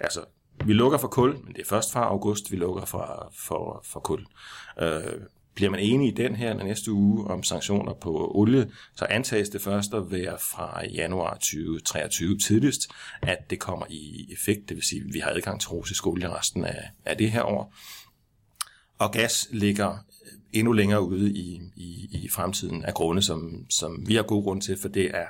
Altså, 0.00 0.24
vi 0.64 0.72
lukker 0.72 0.98
for 0.98 1.08
kul, 1.08 1.36
men 1.44 1.54
det 1.54 1.60
er 1.60 1.68
først 1.68 1.92
fra 1.92 2.04
august, 2.04 2.52
vi 2.52 2.56
lukker 2.56 2.84
for, 2.84 3.32
for, 3.38 3.84
for 3.84 4.00
kul. 4.00 4.26
Øh, 4.80 5.20
bliver 5.54 5.70
man 5.70 5.80
enig 5.80 6.08
i 6.08 6.14
den 6.14 6.36
her 6.36 6.54
næste 6.54 6.92
uge 6.92 7.26
om 7.26 7.42
sanktioner 7.42 7.94
på 7.94 8.30
olie, 8.34 8.70
så 8.96 9.04
antages 9.04 9.48
det 9.48 9.60
først 9.60 9.94
at 9.94 10.10
være 10.10 10.38
fra 10.38 10.86
januar 10.86 11.34
2023 11.34 12.38
tidligst, 12.38 12.80
at 13.22 13.50
det 13.50 13.60
kommer 13.60 13.86
i 13.90 14.32
effekt. 14.32 14.68
Det 14.68 14.74
vil 14.74 14.84
sige, 14.84 15.00
at 15.00 15.14
vi 15.14 15.18
har 15.18 15.30
adgang 15.30 15.60
til 15.60 15.68
russisk 15.68 16.06
olie 16.06 16.34
resten 16.34 16.64
af, 16.64 16.90
af 17.04 17.16
det 17.16 17.30
her 17.30 17.42
år. 17.42 17.74
Og 18.98 19.12
gas 19.12 19.48
ligger 19.50 19.98
endnu 20.52 20.72
længere 20.72 21.02
ude 21.02 21.32
i, 21.32 21.60
i, 21.76 22.08
i 22.12 22.28
fremtiden 22.28 22.84
af 22.84 22.94
grunde, 22.94 23.22
som, 23.22 23.66
som 23.68 24.08
vi 24.08 24.14
har 24.14 24.22
god 24.22 24.44
grund 24.44 24.62
til, 24.62 24.78
for 24.80 24.88
det 24.88 25.16
er 25.16 25.26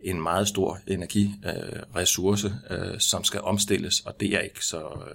en 0.00 0.22
meget 0.22 0.48
stor 0.48 0.78
energiressource, 0.86 2.54
øh, 2.70 2.92
øh, 2.92 3.00
som 3.00 3.24
skal 3.24 3.40
omstilles, 3.40 4.00
og 4.00 4.20
det 4.20 4.34
er 4.34 4.40
ikke 4.40 4.64
så... 4.64 4.78
Øh, 4.80 5.14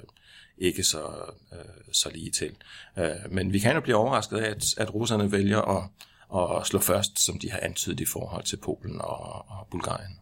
ikke 0.57 0.83
så, 0.83 1.01
øh, 1.53 1.59
så 1.91 2.09
lige 2.13 2.31
til. 2.31 2.55
Øh, 2.97 3.31
men 3.31 3.53
vi 3.53 3.59
kan 3.59 3.75
jo 3.75 3.81
blive 3.81 3.95
overrasket 3.95 4.37
af, 4.37 4.49
at, 4.49 4.63
at 4.77 4.93
russerne 4.93 5.31
vælger 5.31 5.61
at, 5.61 5.83
at 6.59 6.67
slå 6.67 6.79
først, 6.79 7.25
som 7.25 7.39
de 7.39 7.51
har 7.51 7.59
antydet 7.61 7.99
i 7.99 8.05
forhold 8.05 8.43
til 8.43 8.57
Polen 8.57 9.01
og, 9.01 9.49
og 9.49 9.67
Bulgarien. 9.71 10.19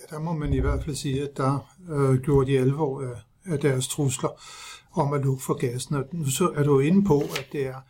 Ja, 0.00 0.16
der 0.16 0.22
må 0.22 0.32
man 0.32 0.52
i 0.52 0.58
hvert 0.58 0.84
fald 0.84 0.96
sige, 0.96 1.22
at 1.22 1.36
der 1.36 1.72
øh, 1.90 2.20
gjorde 2.22 2.52
de 2.52 2.58
alvor 2.58 3.02
af, 3.02 3.52
af 3.52 3.58
deres 3.58 3.88
trusler 3.88 4.42
om 4.92 5.12
at 5.12 5.20
lukke 5.20 5.44
for 5.44 5.54
gassen. 5.54 5.96
Og 5.96 6.04
nu 6.12 6.30
så 6.30 6.52
er 6.56 6.62
du 6.62 6.80
inde 6.80 7.04
på, 7.04 7.20
at 7.20 7.46
det 7.52 7.66
er, 7.66 7.80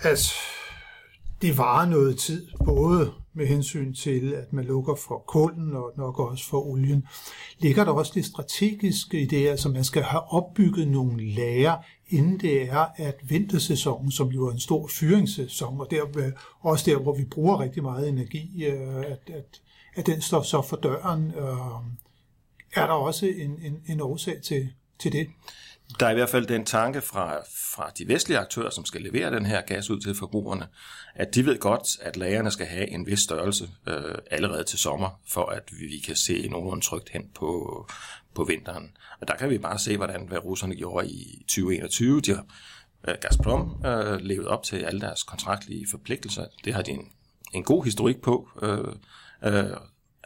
at 0.00 0.32
det 1.42 1.58
varer 1.58 1.88
noget 1.88 2.18
tid, 2.18 2.46
både 2.64 3.12
med 3.34 3.46
hensyn 3.46 3.94
til, 3.94 4.32
at 4.34 4.52
man 4.52 4.64
lukker 4.64 4.94
for 4.94 5.24
kulden 5.26 5.72
og 5.74 5.92
nok 5.96 6.18
også 6.18 6.48
for 6.48 6.66
olien. 6.66 7.06
Ligger 7.58 7.84
der 7.84 7.92
også 7.92 8.12
det 8.14 8.24
strategiske 8.24 9.20
i 9.20 9.26
det, 9.26 9.48
altså 9.48 9.68
man 9.68 9.84
skal 9.84 10.02
have 10.02 10.32
opbygget 10.32 10.88
nogle 10.88 11.30
lager, 11.30 11.76
inden 12.08 12.40
det 12.40 12.62
er, 12.62 12.86
at 12.96 13.14
vintersæsonen, 13.22 14.10
som 14.10 14.28
jo 14.28 14.46
er 14.46 14.52
en 14.52 14.60
stor 14.60 14.88
fyringssæson, 14.88 15.80
og 15.80 15.86
der, 15.90 16.32
også 16.60 16.90
der, 16.90 16.98
hvor 16.98 17.16
vi 17.16 17.24
bruger 17.24 17.60
rigtig 17.60 17.82
meget 17.82 18.08
energi, 18.08 18.64
øh, 18.64 18.98
at, 18.98 19.30
at, 19.34 19.60
at 19.96 20.06
den 20.06 20.20
står 20.20 20.42
så 20.42 20.62
for 20.62 20.76
døren, 20.76 21.32
øh, 21.34 21.98
er 22.74 22.86
der 22.86 22.94
også 22.94 23.26
en, 23.26 23.50
en, 23.62 23.76
en 23.86 24.00
årsag 24.00 24.42
til, 24.42 24.68
til 24.98 25.12
det? 25.12 25.26
Der 26.00 26.06
er 26.06 26.10
i 26.10 26.14
hvert 26.14 26.28
fald 26.28 26.46
den 26.46 26.64
tanke 26.64 27.00
fra, 27.00 27.38
fra 27.74 27.90
de 27.98 28.08
vestlige 28.08 28.38
aktører, 28.38 28.70
som 28.70 28.84
skal 28.84 29.02
levere 29.02 29.34
den 29.34 29.46
her 29.46 29.60
gas 29.60 29.90
ud 29.90 30.00
til 30.00 30.14
forbrugerne, 30.14 30.66
at 31.14 31.34
de 31.34 31.46
ved 31.46 31.58
godt, 31.58 32.02
at 32.02 32.16
lagerne 32.16 32.50
skal 32.50 32.66
have 32.66 32.88
en 32.88 33.06
vis 33.06 33.20
størrelse 33.20 33.68
øh, 33.86 34.14
allerede 34.30 34.64
til 34.64 34.78
sommer, 34.78 35.20
for 35.28 35.46
at 35.46 35.62
vi 35.72 35.98
kan 36.06 36.16
se 36.16 36.48
nogenlunde 36.48 36.84
trygt 36.84 37.08
hen 37.10 37.22
på, 37.34 37.86
på 38.34 38.44
vinteren. 38.44 38.90
Og 39.20 39.28
der 39.28 39.36
kan 39.36 39.50
vi 39.50 39.58
bare 39.58 39.78
se, 39.78 39.96
hvordan 39.96 40.28
hvad 40.28 40.44
russerne 40.44 40.74
gjorde 40.74 41.08
i 41.08 41.44
2021. 41.48 42.20
De 42.20 42.34
har, 42.34 42.46
øh, 43.08 43.14
Gazprom 43.20 43.84
øh, 43.86 44.20
levet 44.20 44.46
op 44.46 44.62
til 44.62 44.76
alle 44.76 45.00
deres 45.00 45.22
kontraktlige 45.22 45.86
forpligtelser. 45.90 46.44
Det 46.64 46.74
har 46.74 46.82
de 46.82 46.90
en, 46.90 47.12
en 47.54 47.64
god 47.64 47.84
historik 47.84 48.20
på. 48.20 48.48
Øh, 48.62 48.94
øh, 49.44 49.76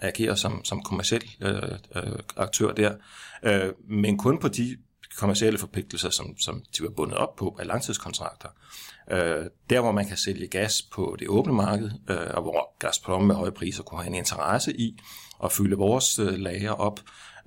agerer 0.03 0.35
som, 0.35 0.65
som 0.65 0.83
kommersiel 0.83 1.37
øh, 1.41 1.79
øh, 1.97 2.19
aktør 2.37 2.73
der, 2.73 2.95
øh, 3.43 3.73
men 3.89 4.19
kun 4.19 4.39
på 4.39 4.49
de 4.49 4.77
kommersielle 5.17 5.59
forpligtelser, 5.59 6.11
som, 6.11 6.39
som 6.39 6.63
de 6.79 6.83
var 6.83 6.91
bundet 6.91 7.17
op 7.17 7.37
på 7.37 7.57
af 7.61 7.67
langtidskontrakter. 7.67 8.49
Øh, 9.11 9.47
der, 9.71 9.81
hvor 9.81 9.93
man 9.93 10.09
kan 10.09 10.17
sælge 10.17 10.47
gas 10.47 10.83
på 10.83 11.17
det 11.19 11.29
åbne 11.29 11.53
marked, 11.53 11.91
øh, 12.11 12.35
og 12.35 12.43
hvor 12.43 12.79
Gazprom 12.79 13.25
med 13.25 13.35
høje 13.35 13.53
priser 13.53 13.83
kunne 13.83 14.01
have 14.01 14.09
en 14.09 14.15
interesse 14.15 14.73
i 14.81 14.99
at 15.45 15.53
fylde 15.53 15.77
vores 15.77 16.19
øh, 16.19 16.39
lager 16.39 16.71
op, 16.71 17.01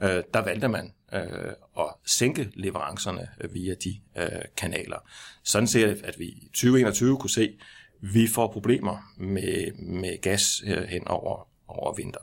øh, 0.03 0.23
der 0.33 0.41
valgte 0.41 0.67
man 0.67 0.93
øh, 1.13 1.53
at 1.79 1.93
sænke 2.05 2.51
leverancerne 2.53 3.27
via 3.51 3.73
de 3.83 3.99
øh, 4.17 4.41
kanaler. 4.57 4.97
Sådan 5.43 5.67
ser 5.67 5.87
det, 5.87 6.01
at 6.03 6.19
vi 6.19 6.25
i 6.25 6.49
2021 6.53 7.17
kunne 7.17 7.29
se, 7.29 7.41
at 7.41 7.65
vi 8.13 8.27
får 8.27 8.51
problemer 8.51 9.13
med, 9.17 9.73
med 9.73 10.21
gas 10.21 10.63
øh, 10.67 10.83
hen 10.83 11.07
over, 11.07 11.47
over 11.67 11.95
vinter. 11.95 12.19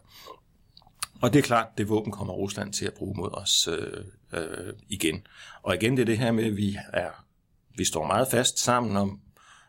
Og 1.23 1.33
det 1.33 1.38
er 1.38 1.43
klart, 1.43 1.79
det 1.79 1.88
våben 1.88 2.12
kommer 2.12 2.33
Rusland 2.35 2.73
til 2.73 2.87
at 2.87 2.95
bruge 2.95 3.14
mod 3.17 3.29
os 3.33 3.69
øh, 3.69 4.05
øh, 4.33 4.73
igen. 4.88 5.26
Og 5.62 5.75
igen, 5.75 5.93
det 5.97 6.02
er 6.02 6.07
det 6.07 6.19
her 6.19 6.33
med, 6.33 6.45
at 6.45 6.57
vi, 6.57 6.79
er, 6.93 7.25
vi 7.76 7.85
står 7.85 8.07
meget 8.07 8.29
fast 8.31 8.59
sammen 8.59 8.97
om, 8.97 9.21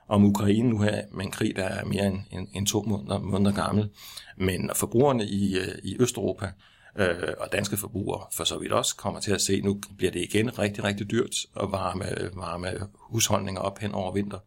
om 0.08 0.26
Ukraine 0.26 0.70
nu 0.70 0.82
her, 0.82 1.02
med 1.12 1.26
en 1.26 1.32
krig, 1.32 1.56
der 1.56 1.64
er 1.64 1.86
mere 1.86 2.08
end, 2.08 2.20
end, 2.32 2.48
end 2.56 2.68
to 2.68 2.82
måneder, 2.82 3.20
måneder 3.20 3.56
gammel. 3.56 3.90
Men 4.38 4.70
forbrugerne 4.76 5.26
i, 5.26 5.58
øh, 5.58 5.76
i 5.84 5.98
Østeuropa 6.00 6.52
øh, 6.96 7.34
og 7.38 7.52
danske 7.52 7.78
forbrugere 7.78 8.26
for 8.32 8.44
så 8.44 8.58
vidt 8.58 8.72
også 8.72 8.96
kommer 8.96 9.20
til 9.20 9.32
at 9.32 9.42
se, 9.42 9.62
nu 9.62 9.82
bliver 9.98 10.12
det 10.12 10.22
igen 10.22 10.60
rigtig, 10.60 10.84
rigtig 10.84 11.12
dyrt 11.12 11.36
at 11.62 11.72
varme, 11.72 12.06
varme 12.34 12.68
husholdninger 12.96 13.62
op 13.62 13.80
hen 13.80 13.92
over 13.92 14.14
vinter. 14.14 14.40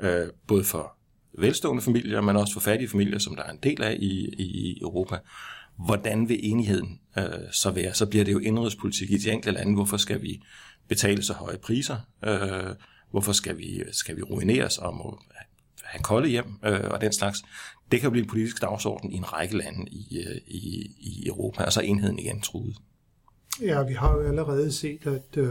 Øh, 0.00 0.26
både 0.46 0.64
for 0.64 0.96
velstående 1.38 1.82
familier, 1.82 2.20
men 2.20 2.36
også 2.36 2.52
for 2.52 2.60
fattige 2.60 2.88
familier, 2.88 3.18
som 3.18 3.36
der 3.36 3.42
er 3.42 3.50
en 3.50 3.58
del 3.62 3.82
af 3.82 3.96
i, 4.00 4.28
i 4.38 4.78
Europa. 4.80 5.18
Hvordan 5.84 6.28
vil 6.28 6.40
enigheden 6.42 7.00
øh, 7.18 7.24
så 7.52 7.70
være? 7.70 7.94
Så 7.94 8.06
bliver 8.06 8.24
det 8.24 8.32
jo 8.32 8.38
indrigspolitik 8.38 9.10
i 9.10 9.16
de 9.16 9.30
enkelte 9.30 9.58
lande. 9.58 9.74
Hvorfor 9.74 9.96
skal 9.96 10.22
vi 10.22 10.42
betale 10.88 11.22
så 11.22 11.32
høje 11.32 11.58
priser? 11.58 11.96
Øh, 12.24 12.74
hvorfor 13.10 13.32
skal 13.32 13.58
vi, 13.58 13.82
skal 13.92 14.16
vi 14.16 14.22
ruineres 14.22 14.78
og 14.78 14.94
må 14.96 15.18
have 15.84 16.02
kolde 16.02 16.28
hjem 16.28 16.58
øh, 16.64 16.90
og 16.90 17.00
den 17.00 17.12
slags? 17.12 17.42
Det 17.92 18.00
kan 18.00 18.06
jo 18.06 18.10
blive 18.10 18.22
en 18.22 18.30
politisk 18.30 18.62
dagsorden 18.62 19.12
i 19.12 19.16
en 19.16 19.32
række 19.32 19.56
lande 19.56 19.86
i, 19.90 20.18
øh, 20.18 20.36
i, 20.46 20.90
i 20.98 21.26
Europa, 21.26 21.64
og 21.64 21.72
så 21.72 21.80
er 21.80 21.84
enheden 21.84 22.18
igen 22.18 22.40
truet. 22.40 22.76
Ja, 23.60 23.82
vi 23.82 23.94
har 23.94 24.12
jo 24.12 24.28
allerede 24.28 24.72
set, 24.72 25.06
at 25.06 25.36
øh, 25.36 25.50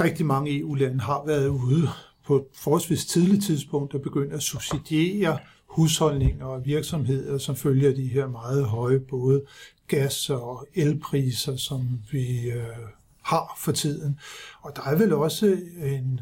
rigtig 0.00 0.26
mange 0.26 0.58
EU-lande 0.58 1.00
har 1.00 1.24
været 1.26 1.48
ude 1.48 1.88
på 2.26 2.36
et 2.36 2.44
forholdsvis 2.54 3.04
tidligt 3.04 3.44
tidspunkt 3.44 3.94
at 3.94 4.02
begynde 4.02 4.34
at 4.34 4.42
subsidiere 4.42 5.38
husholdninger 5.72 6.44
og 6.44 6.66
virksomheder, 6.66 7.38
som 7.38 7.56
følger 7.56 7.94
de 7.94 8.06
her 8.06 8.26
meget 8.26 8.64
høje 8.64 9.00
både 9.00 9.42
gas- 9.88 10.30
og 10.30 10.66
elpriser, 10.74 11.56
som 11.56 11.88
vi 12.10 12.50
øh, 12.50 12.62
har 13.22 13.58
for 13.60 13.72
tiden. 13.72 14.18
Og 14.62 14.72
der 14.76 14.82
er 14.82 14.96
vel 14.96 15.12
også 15.12 15.56
en 15.82 16.20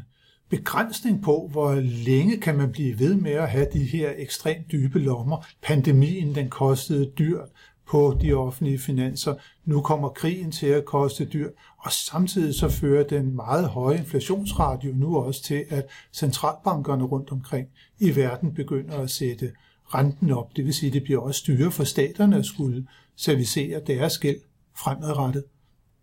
begrænsning 0.49 1.23
på, 1.23 1.49
hvor 1.51 1.75
længe 1.75 2.37
kan 2.37 2.57
man 2.57 2.71
blive 2.71 2.99
ved 2.99 3.15
med 3.15 3.31
at 3.31 3.49
have 3.49 3.67
de 3.73 3.83
her 3.83 4.13
ekstremt 4.17 4.71
dybe 4.71 4.99
lommer. 4.99 5.45
Pandemien, 5.61 6.35
den 6.35 6.49
kostede 6.49 7.11
dyrt 7.19 7.49
på 7.91 8.17
de 8.21 8.33
offentlige 8.33 8.79
finanser. 8.79 9.35
Nu 9.65 9.81
kommer 9.81 10.09
krigen 10.09 10.51
til 10.51 10.67
at 10.67 10.85
koste 10.85 11.25
dyr, 11.25 11.49
og 11.77 11.91
samtidig 11.91 12.55
så 12.55 12.69
fører 12.69 13.03
den 13.03 13.35
meget 13.35 13.69
høje 13.69 13.97
inflationsrate 13.97 14.87
jo 14.87 14.93
nu 14.93 15.17
også 15.17 15.43
til, 15.43 15.65
at 15.69 15.89
centralbankerne 16.13 17.03
rundt 17.03 17.31
omkring 17.31 17.67
i 17.99 18.15
verden 18.15 18.53
begynder 18.53 18.97
at 18.97 19.09
sætte 19.09 19.51
renten 19.85 20.31
op. 20.31 20.55
Det 20.55 20.65
vil 20.65 20.73
sige, 20.73 20.87
at 20.87 20.93
det 20.93 21.03
bliver 21.03 21.21
også 21.21 21.43
dyre 21.47 21.71
for 21.71 21.83
staterne 21.83 22.37
at 22.37 22.45
skulle 22.45 22.87
servicere 23.15 23.81
deres 23.87 24.17
gæld 24.17 24.39
fremadrettet. 24.77 25.43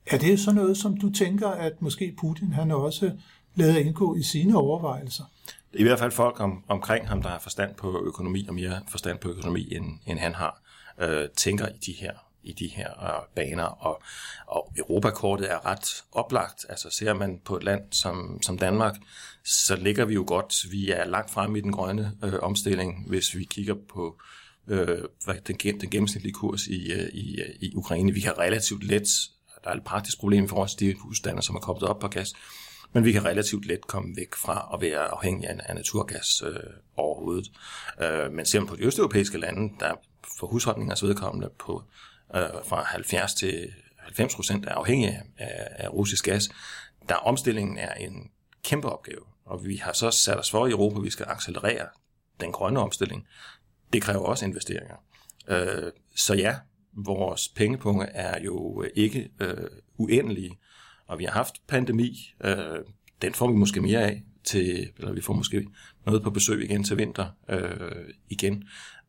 Er 0.06 0.18
det 0.18 0.40
så 0.40 0.52
noget, 0.52 0.76
som 0.76 0.96
du 0.96 1.10
tænker, 1.10 1.48
at 1.48 1.82
måske 1.82 2.14
Putin 2.20 2.52
han 2.52 2.70
også 2.70 3.10
lader 3.54 3.78
indgå 3.78 4.16
i 4.16 4.22
sine 4.22 4.56
overvejelser? 4.56 5.24
I 5.72 5.82
hvert 5.82 5.98
fald 5.98 6.12
folk 6.12 6.40
om, 6.40 6.64
omkring 6.68 7.08
ham, 7.08 7.22
der 7.22 7.28
har 7.28 7.38
forstand 7.38 7.74
på 7.74 8.02
økonomi 8.06 8.46
og 8.48 8.54
mere 8.54 8.80
forstand 8.90 9.18
på 9.18 9.28
økonomi, 9.28 9.74
end, 9.74 9.84
end 10.06 10.18
han 10.18 10.34
har, 10.34 10.62
øh, 11.00 11.28
tænker 11.36 11.68
i 11.68 11.78
de 11.86 11.92
her 11.92 12.12
i 12.42 12.52
de 12.52 12.66
her 12.66 13.04
øh, 13.04 13.26
baner, 13.34 13.64
og, 13.64 14.02
og 14.46 14.72
Europakortet 14.78 15.50
er 15.50 15.66
ret 15.66 16.04
oplagt. 16.12 16.66
Altså 16.68 16.90
ser 16.90 17.12
man 17.12 17.40
på 17.44 17.56
et 17.56 17.64
land 17.64 17.82
som, 17.90 18.42
som 18.42 18.58
Danmark, 18.58 18.96
så 19.44 19.76
ligger 19.76 20.04
vi 20.04 20.14
jo 20.14 20.24
godt. 20.26 20.70
Vi 20.70 20.90
er 20.90 21.04
langt 21.04 21.30
fremme 21.30 21.58
i 21.58 21.60
den 21.60 21.72
grønne 21.72 22.12
øh, 22.24 22.34
omstilling, 22.42 23.08
hvis 23.08 23.36
vi 23.36 23.44
kigger 23.44 23.74
på 23.94 24.20
øh, 24.68 24.98
den, 25.46 25.56
den 25.80 25.90
gennemsnitlige 25.90 26.32
kurs 26.32 26.66
i, 26.66 26.92
øh, 26.92 27.08
i, 27.12 27.40
øh, 27.40 27.54
i 27.60 27.74
Ukraine. 27.74 28.12
Vi 28.12 28.20
kan 28.20 28.38
relativt 28.38 28.84
let, 28.84 29.08
der 29.64 29.70
er 29.70 29.74
et 29.74 29.84
praktisk 29.84 30.18
problem 30.18 30.48
for 30.48 30.62
os, 30.62 30.74
de 30.74 30.94
husstander, 30.94 31.40
som 31.40 31.56
er 31.56 31.60
koblet 31.60 31.88
op 31.88 31.98
på 31.98 32.08
gas, 32.08 32.34
men 32.92 33.04
vi 33.04 33.12
kan 33.12 33.24
relativt 33.24 33.66
let 33.66 33.86
komme 33.86 34.16
væk 34.16 34.34
fra 34.34 34.70
at 34.74 34.80
være 34.80 34.98
afhængige 34.98 35.48
af, 35.48 35.56
af 35.64 35.74
naturgas 35.74 36.42
øh, 36.46 36.54
overhovedet. 36.96 37.50
Øh, 38.02 38.32
men 38.32 38.46
ser 38.46 38.60
man 38.60 38.68
på 38.68 38.76
de 38.76 38.82
østeuropæiske 38.84 39.38
lande, 39.38 39.74
der 39.80 39.94
for 40.38 40.46
husholdningers 40.46 41.02
vedkommende 41.02 41.50
på 41.58 41.82
øh, 42.34 42.42
fra 42.64 42.82
70 42.82 43.34
til 43.34 43.72
90 43.98 44.34
procent 44.34 44.66
er 44.66 44.74
afhængige 44.74 45.22
af, 45.38 45.68
af 45.70 45.88
russisk 45.88 46.24
gas, 46.24 46.48
der 47.08 47.14
omstillingen 47.14 47.78
er 47.78 47.94
en 47.94 48.30
kæmpe 48.64 48.88
opgave. 48.88 49.20
Og 49.44 49.64
vi 49.64 49.76
har 49.76 49.92
så 49.92 50.10
sat 50.10 50.38
os 50.38 50.50
for 50.50 50.66
i 50.66 50.70
Europa, 50.70 50.96
at 50.98 51.04
vi 51.04 51.10
skal 51.10 51.26
accelerere 51.28 51.86
den 52.40 52.52
grønne 52.52 52.80
omstilling. 52.80 53.26
Det 53.92 54.02
kræver 54.02 54.24
også 54.24 54.44
investeringer. 54.44 54.96
Øh, 55.48 55.92
så 56.16 56.34
ja, 56.34 56.56
vores 56.92 57.48
pengepunge 57.48 58.06
er 58.06 58.42
jo 58.42 58.84
ikke 58.94 59.30
øh, 59.40 59.70
uendelige, 59.96 60.58
og 61.06 61.18
vi 61.18 61.24
har 61.24 61.32
haft 61.32 61.54
pandemi. 61.66 62.34
Øh, 62.44 62.78
den 63.22 63.34
får 63.34 63.50
vi 63.50 63.56
måske 63.56 63.80
mere 63.80 64.02
af 64.02 64.22
til, 64.44 64.92
eller 64.98 65.12
vi 65.12 65.20
får 65.20 65.34
måske 65.34 65.66
noget 66.06 66.22
på 66.22 66.30
besøg 66.30 66.64
igen 66.64 66.84
til 66.84 66.98
vinter 66.98 67.26
øh, 67.48 68.14
igen. 68.28 68.64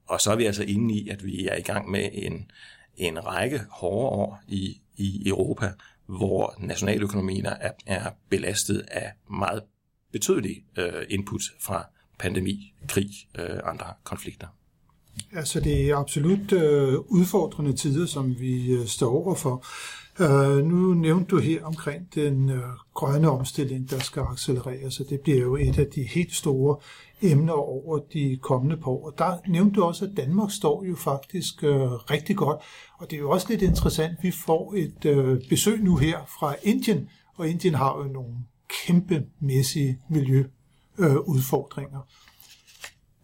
Og 0.09 0.21
så 0.21 0.31
er 0.31 0.35
vi 0.35 0.45
altså 0.45 0.63
inde 0.63 0.93
i, 0.93 1.09
at 1.09 1.25
vi 1.25 1.47
er 1.47 1.55
i 1.55 1.61
gang 1.61 1.89
med 1.89 2.09
en, 2.13 2.51
en 2.97 3.25
række 3.25 3.61
hårde 3.71 4.09
år 4.09 4.41
i, 4.47 4.81
i 4.97 5.29
Europa, 5.29 5.71
hvor 6.05 6.55
nationaløkonomierne 6.59 7.49
er, 7.49 7.71
er 7.85 8.09
belastet 8.29 8.85
af 8.91 9.11
meget 9.31 9.63
betydelig 10.11 10.63
øh, 10.77 11.05
input 11.09 11.41
fra 11.61 11.85
pandemi, 12.19 12.73
krig, 12.87 13.09
øh, 13.39 13.59
andre 13.63 13.85
konflikter. 14.03 14.47
Altså 15.33 15.59
det 15.59 15.89
er 15.89 15.97
absolut 15.97 16.51
øh, 16.51 16.93
udfordrende 16.99 17.73
tider, 17.73 18.05
som 18.05 18.39
vi 18.39 18.71
øh, 18.71 18.87
står 18.87 19.09
overfor. 19.09 19.65
Øh, 20.19 20.65
nu 20.65 20.93
nævnte 20.93 21.25
du 21.25 21.37
her 21.37 21.63
omkring 21.63 22.15
den 22.15 22.49
øh, 22.49 22.63
grønne 22.93 23.29
omstilling, 23.29 23.89
der 23.89 23.99
skal 23.99 24.21
accelereres, 24.21 24.99
og 24.99 25.05
det 25.09 25.21
bliver 25.21 25.39
jo 25.39 25.55
et 25.55 25.79
af 25.79 25.87
de 25.87 26.03
helt 26.03 26.35
store 26.35 26.77
emner 27.21 27.53
over 27.53 27.99
de 28.13 28.39
kommende 28.41 28.77
par 28.77 28.87
år. 28.87 29.09
Der 29.09 29.37
nævnte 29.47 29.75
du 29.75 29.83
også, 29.83 30.05
at 30.05 30.11
Danmark 30.17 30.51
står 30.51 30.83
jo 30.83 30.95
faktisk 30.95 31.63
øh, 31.63 31.91
rigtig 31.91 32.35
godt, 32.35 32.61
og 32.97 33.09
det 33.09 33.15
er 33.15 33.19
jo 33.19 33.29
også 33.29 33.47
lidt 33.49 33.61
interessant, 33.61 34.13
vi 34.21 34.31
får 34.31 34.73
et 34.77 35.05
øh, 35.05 35.41
besøg 35.49 35.83
nu 35.83 35.95
her 35.95 36.17
fra 36.39 36.55
Indien, 36.63 37.09
og 37.37 37.49
Indien 37.49 37.75
har 37.75 37.97
jo 37.97 38.03
nogle 38.03 38.35
kæmpemæssige 38.67 39.99
miljøudfordringer. 40.09 41.99
Øh, 41.99 42.28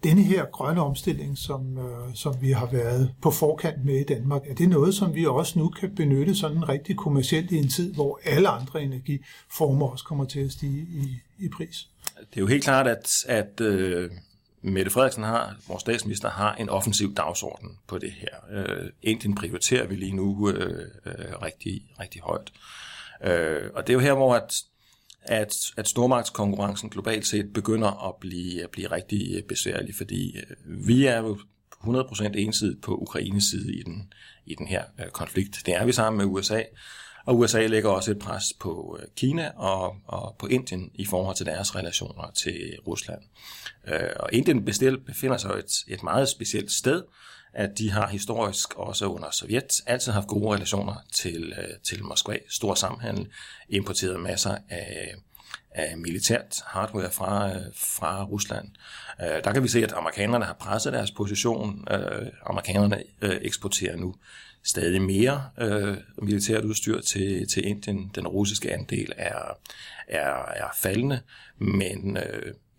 denne 0.04 0.24
her 0.24 0.46
grønne 0.46 0.82
omstilling, 0.82 1.38
som, 1.38 1.78
øh, 1.78 2.16
som 2.16 2.36
vi 2.42 2.52
har 2.52 2.66
været 2.66 3.14
på 3.22 3.32
forkant 3.32 3.86
med 3.86 3.96
i 3.96 4.04
Danmark, 4.04 4.42
er 4.50 4.56
det 4.56 4.70
noget, 4.70 4.96
som 4.96 5.16
vi 5.16 5.26
også 5.26 5.60
nu 5.60 5.70
kan 5.70 5.96
benytte 5.96 6.36
sådan 6.36 6.70
rigtig 6.70 6.98
kommercielt 6.98 7.52
i 7.52 7.58
en 7.58 7.70
tid, 7.70 7.94
hvor 7.94 8.20
alle 8.24 8.48
andre 8.48 8.84
energiformer 8.84 9.88
også 9.88 10.06
kommer 10.06 10.26
til 10.26 10.40
at 10.40 10.52
stige 10.52 10.82
i, 10.82 11.18
i 11.46 11.50
pris? 11.50 11.90
Det 12.20 12.38
er 12.38 12.42
jo 12.42 12.48
helt 12.48 12.64
klart, 12.64 12.88
at, 12.88 13.10
at 13.28 13.62
øh, 13.62 14.12
Mette 14.62 14.92
Frederiksen 14.92 15.24
har, 15.24 15.56
vores 15.68 15.82
statsminister, 15.82 16.30
har 16.30 16.56
en 16.56 16.70
offensiv 16.70 17.16
dagsorden 17.16 17.70
på 17.88 17.98
det 17.98 18.12
her. 18.12 18.36
Øh, 18.52 18.90
Indien 19.02 19.36
prioriterer 19.36 19.88
vi 19.88 19.96
lige 19.96 20.16
nu 20.16 20.50
øh, 20.50 20.92
øh, 21.06 21.42
rigtig, 21.42 21.82
rigtig 22.00 22.22
højt. 22.22 22.52
Øh, 23.24 23.70
og 23.76 23.88
det 23.88 23.90
er 23.90 23.94
jo 23.94 24.00
her, 24.00 24.14
hvor 24.14 24.36
at 24.36 24.54
at, 25.26 25.56
at 25.78 25.88
stormagtskonkurrencen 25.88 26.90
globalt 26.90 27.28
set 27.28 27.54
begynder 27.54 28.08
at 28.08 28.16
blive, 28.20 28.64
at 28.64 28.70
blive 28.70 28.92
rigtig 28.92 29.36
øh, 29.36 29.44
besværlig, 29.44 29.96
fordi 29.96 30.38
øh, 30.38 30.88
vi 30.88 31.06
er 31.06 31.18
jo 31.18 31.38
100% 31.84 32.24
ensidigt 32.36 32.82
på 32.82 32.96
Ukraines 32.96 33.44
side 33.44 33.76
i 33.76 33.84
den, 33.84 34.14
i 34.46 34.56
den 34.56 34.68
her 34.68 34.84
øh, 35.00 35.10
konflikt. 35.10 35.62
Det 35.66 35.76
er 35.76 35.86
vi 35.86 35.92
sammen 35.92 36.18
med 36.18 36.26
USA, 36.26 36.62
og 37.26 37.40
USA 37.40 37.68
lægger 37.68 37.90
også 37.90 38.12
et 38.12 38.20
pres 38.20 38.44
på 38.60 38.98
øh, 39.02 39.08
Kina 39.16 39.52
og, 39.56 39.96
og 40.06 40.36
på 40.40 40.48
Indien 40.48 40.92
i 40.94 41.06
forhold 41.06 41.36
til 41.36 41.46
deres 41.46 41.76
relationer 41.76 42.32
til 42.36 42.78
Rusland. 42.88 43.22
Og 44.20 44.30
Indien 44.34 44.66
bestil, 44.66 45.00
befinder 45.00 45.38
sig 45.38 45.52
et, 45.52 45.72
et 45.88 46.04
meget 46.04 46.30
specielt 46.30 46.72
sted, 46.72 47.04
at 47.56 47.78
de 47.78 47.92
har 47.92 48.08
historisk 48.08 48.74
også 48.74 49.06
under 49.06 49.32
Sovjet 49.32 49.82
altid 49.86 50.12
haft 50.12 50.28
gode 50.28 50.56
relationer 50.56 50.96
til, 51.14 51.54
øh, 51.58 51.68
til 51.84 52.04
Moskva, 52.04 52.38
stor 52.50 52.76
samhandel, 52.76 53.28
importeret 53.70 54.20
masser 54.20 54.58
af, 54.70 55.16
af 55.72 55.98
militært 55.98 56.62
hardware 56.66 57.12
fra, 57.12 57.50
øh, 57.50 57.62
fra 57.76 58.24
Rusland. 58.24 58.68
Øh, 59.22 59.44
der 59.44 59.54
kan 59.54 59.64
vi 59.64 59.68
se, 59.68 59.84
at 59.84 59.94
amerikanerne 59.94 60.46
har 60.46 60.54
presset 60.54 60.94
deres 60.94 61.12
position. 61.12 61.88
Amerikanerne 62.46 63.04
eksporterer 63.22 63.96
nu 63.96 64.16
stadig 64.64 65.02
mere 65.02 65.50
militært 66.22 66.64
udstyr 66.64 67.02
til, 67.02 67.48
til 67.48 67.68
Indien. 67.68 68.12
Den 68.16 68.28
russiske 68.28 68.74
andel 68.74 69.14
er, 69.18 69.58
er, 70.08 70.46
er 70.46 70.68
faldende, 70.82 71.20
men 71.58 72.18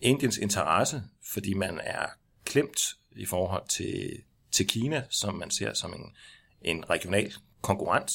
Indiens 0.01 0.39
interesse, 0.39 1.03
fordi 1.33 1.55
man 1.55 1.81
er 1.85 2.07
klemt 2.45 2.79
i 3.17 3.27
forhold 3.27 3.69
til, 3.69 4.11
til 4.57 4.67
Kina, 4.67 5.03
som 5.11 5.35
man 5.35 5.51
ser 5.51 5.75
som 5.75 5.95
en, 5.95 6.13
en 6.63 6.91
regional 6.91 7.33
konkurrent 7.63 8.11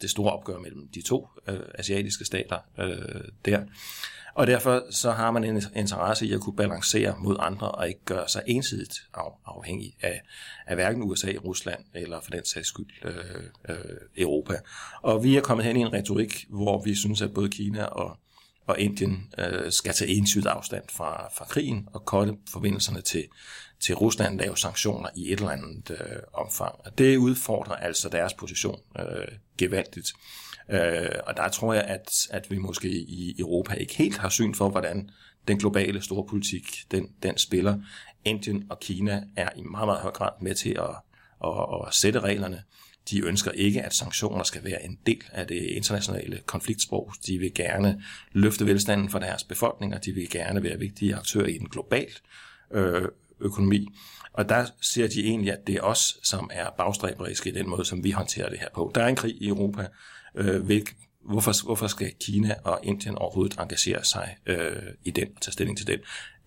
det 0.00 0.10
store 0.10 0.32
opgør 0.32 0.58
mellem 0.58 0.88
de 0.94 1.02
to 1.02 1.28
øh, 1.48 1.60
asiatiske 1.74 2.24
stater 2.24 2.58
øh, 2.78 3.24
der. 3.44 3.64
Og 4.34 4.46
derfor 4.46 4.86
så 4.90 5.10
har 5.10 5.30
man 5.30 5.44
en 5.44 5.62
interesse 5.76 6.26
i 6.26 6.32
at 6.32 6.40
kunne 6.40 6.56
balancere 6.56 7.14
mod 7.18 7.36
andre 7.38 7.70
og 7.70 7.88
ikke 7.88 8.04
gøre 8.04 8.28
sig 8.28 8.42
ensidigt 8.46 8.94
af, 9.14 9.30
afhængig 9.46 9.96
af, 10.02 10.22
af 10.66 10.76
hverken 10.76 11.02
USA, 11.02 11.32
Rusland 11.44 11.84
eller 11.94 12.20
for 12.20 12.30
den 12.30 12.44
sags 12.44 12.68
skyld 12.68 12.86
øh, 13.04 13.14
øh, 13.68 13.76
Europa. 14.16 14.54
Og 15.02 15.24
vi 15.24 15.36
er 15.36 15.40
kommet 15.40 15.66
hen 15.66 15.76
i 15.76 15.80
en 15.80 15.92
retorik, 15.92 16.46
hvor 16.48 16.82
vi 16.82 16.94
synes, 16.94 17.22
at 17.22 17.34
både 17.34 17.48
Kina 17.48 17.84
og, 17.84 18.18
og 18.66 18.80
Indien 18.80 19.34
øh, 19.38 19.72
skal 19.72 19.94
tage 19.94 20.10
ensygt 20.10 20.46
afstand 20.46 20.84
fra, 20.90 21.28
fra 21.34 21.44
krigen 21.44 21.88
og 21.92 22.04
kolde 22.04 22.36
forbindelserne 22.52 23.00
til, 23.00 23.24
til 23.80 23.94
Rusland, 23.94 24.38
lave 24.38 24.56
sanktioner 24.56 25.08
i 25.16 25.32
et 25.32 25.38
eller 25.38 25.50
andet 25.50 25.90
øh, 25.90 26.18
omfang. 26.32 26.74
Og 26.84 26.98
det 26.98 27.16
udfordrer 27.16 27.74
altså 27.74 28.08
deres 28.08 28.34
position 28.34 28.80
øh, 28.98 29.28
gevaldigt. 29.58 30.12
Øh, 30.70 31.18
og 31.26 31.36
der 31.36 31.48
tror 31.48 31.74
jeg, 31.74 31.82
at, 31.82 32.08
at 32.30 32.50
vi 32.50 32.58
måske 32.58 32.88
i 32.88 33.34
Europa 33.38 33.74
ikke 33.74 33.96
helt 33.96 34.18
har 34.18 34.28
syn 34.28 34.54
for, 34.54 34.68
hvordan 34.68 35.10
den 35.48 35.58
globale 35.58 36.02
store 36.02 36.26
politik, 36.28 36.84
den, 36.90 37.08
den 37.22 37.38
spiller. 37.38 37.78
Indien 38.24 38.66
og 38.70 38.80
Kina 38.80 39.22
er 39.36 39.48
i 39.56 39.62
meget, 39.62 39.86
meget 39.88 40.00
høj 40.00 40.12
grad 40.12 40.30
med 40.40 40.54
til 40.54 40.70
at, 40.70 40.96
at, 41.44 41.86
at 41.86 41.94
sætte 41.94 42.20
reglerne. 42.20 42.62
De 43.10 43.24
ønsker 43.24 43.50
ikke, 43.50 43.82
at 43.82 43.94
sanktioner 43.94 44.42
skal 44.42 44.64
være 44.64 44.84
en 44.84 44.98
del 45.06 45.22
af 45.32 45.46
det 45.46 45.62
internationale 45.62 46.40
konfliktsprog. 46.46 47.12
De 47.26 47.38
vil 47.38 47.54
gerne 47.54 48.02
løfte 48.32 48.66
velstanden 48.66 49.08
for 49.08 49.18
deres 49.18 49.44
befolkninger. 49.44 49.98
De 49.98 50.12
vil 50.12 50.30
gerne 50.30 50.62
være 50.62 50.78
vigtige 50.78 51.14
aktører 51.14 51.46
i 51.46 51.58
den 51.58 51.68
globale 51.68 52.12
øh, 52.72 53.08
økonomi. 53.40 53.88
Og 54.32 54.48
der 54.48 54.66
ser 54.80 55.08
de 55.08 55.24
egentlig, 55.24 55.52
at 55.52 55.66
det 55.66 55.74
er 55.74 55.80
os, 55.80 56.18
som 56.22 56.50
er 56.52 56.66
bagstræberiske 56.78 57.50
i 57.50 57.52
den 57.52 57.68
måde, 57.68 57.84
som 57.84 58.04
vi 58.04 58.10
håndterer 58.10 58.48
det 58.48 58.58
her 58.58 58.68
på. 58.74 58.92
Der 58.94 59.02
er 59.02 59.08
en 59.08 59.16
krig 59.16 59.42
i 59.42 59.48
Europa. 59.48 59.86
Øh, 60.34 60.64
hvilk, 60.64 60.94
hvorfor, 61.24 61.64
hvorfor 61.64 61.86
skal 61.86 62.12
Kina 62.20 62.54
og 62.64 62.80
Indien 62.82 63.18
overhovedet 63.18 63.58
engagere 63.60 64.04
sig 64.04 64.36
øh, 64.46 64.82
i 65.04 65.10
den, 65.10 65.34
tage 65.40 65.52
stilling 65.52 65.78
til 65.78 65.86
den, 65.86 65.98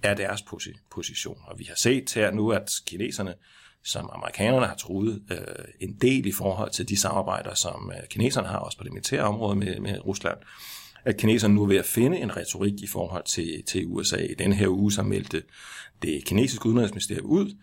er 0.04 0.14
deres 0.14 0.44
position. 0.92 1.38
Og 1.46 1.60
vi 1.60 1.64
har 1.64 1.76
set 1.76 2.14
her 2.14 2.32
nu, 2.32 2.52
at 2.52 2.72
kineserne, 2.86 3.34
som 3.84 4.10
amerikanerne 4.14 4.66
har 4.66 4.76
truet 4.76 5.22
øh, 5.32 5.38
en 5.80 5.94
del 6.02 6.26
i 6.26 6.32
forhold 6.32 6.72
til 6.72 6.90
de 6.90 6.98
samarbejder, 6.98 7.54
som 7.54 7.92
øh, 7.96 8.08
kineserne 8.08 8.48
har 8.48 8.58
også 8.58 8.78
på 8.78 8.84
det 8.84 8.94
militære 8.94 9.24
område 9.24 9.56
med, 9.56 9.80
med 9.80 10.06
Rusland, 10.06 10.38
at 11.06 11.18
kineserne 11.18 11.54
nu 11.54 11.64
er 11.64 11.68
ved 11.68 11.78
at 11.78 11.86
finde 11.86 12.18
en 12.18 12.38
retorik 12.38 12.82
i 12.82 12.88
forhold 12.88 13.24
til, 13.24 13.64
til 13.68 13.86
USA. 13.88 14.18
I 14.18 14.34
den 14.34 14.54
her 14.54 14.68
uge 14.68 14.92
så 14.92 15.04
meldte 15.04 15.44
det 16.02 16.26
kinesiske 16.26 16.66
udenrigsministerium 16.66 17.26
ud, 17.26 17.58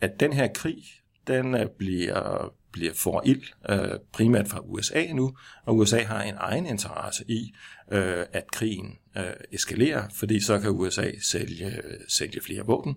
at 0.00 0.20
den 0.20 0.32
her 0.32 0.48
krig, 0.48 0.84
den 1.26 1.54
øh, 1.54 1.66
bliver 1.78 2.52
bliver 2.76 2.94
for 2.94 3.22
ild, 3.24 3.42
øh, 3.68 3.98
primært 4.12 4.48
fra 4.48 4.60
USA 4.64 5.06
nu, 5.12 5.36
og 5.64 5.76
USA 5.76 6.02
har 6.02 6.22
en 6.22 6.34
egen 6.38 6.66
interesse 6.66 7.24
i, 7.28 7.54
øh, 7.92 8.24
at 8.32 8.50
krigen 8.52 8.98
øh, 9.16 9.32
eskalerer, 9.52 10.08
fordi 10.14 10.40
så 10.40 10.58
kan 10.58 10.70
USA 10.70 11.10
sælge, 11.22 11.82
sælge 12.08 12.40
flere 12.40 12.66
våben 12.66 12.96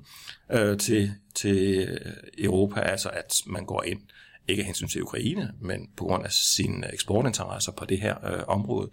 øh, 0.52 0.78
til, 0.78 1.12
til 1.36 1.88
øh, 1.90 2.12
Europa, 2.38 2.80
altså 2.80 3.10
at 3.10 3.34
man 3.46 3.66
går 3.66 3.84
ind 3.84 4.02
ikke 4.48 4.62
af 4.62 4.66
hensyn 4.66 4.88
til 4.88 5.04
Ukraine, 5.04 5.54
men 5.62 5.90
på 5.98 6.04
grund 6.04 6.26
af 6.26 6.32
sine 6.32 6.94
eksportinteresser 6.94 7.72
på 7.72 7.86
det 7.86 8.00
her 8.02 8.26
øh, 8.34 8.44
område, 8.48 8.90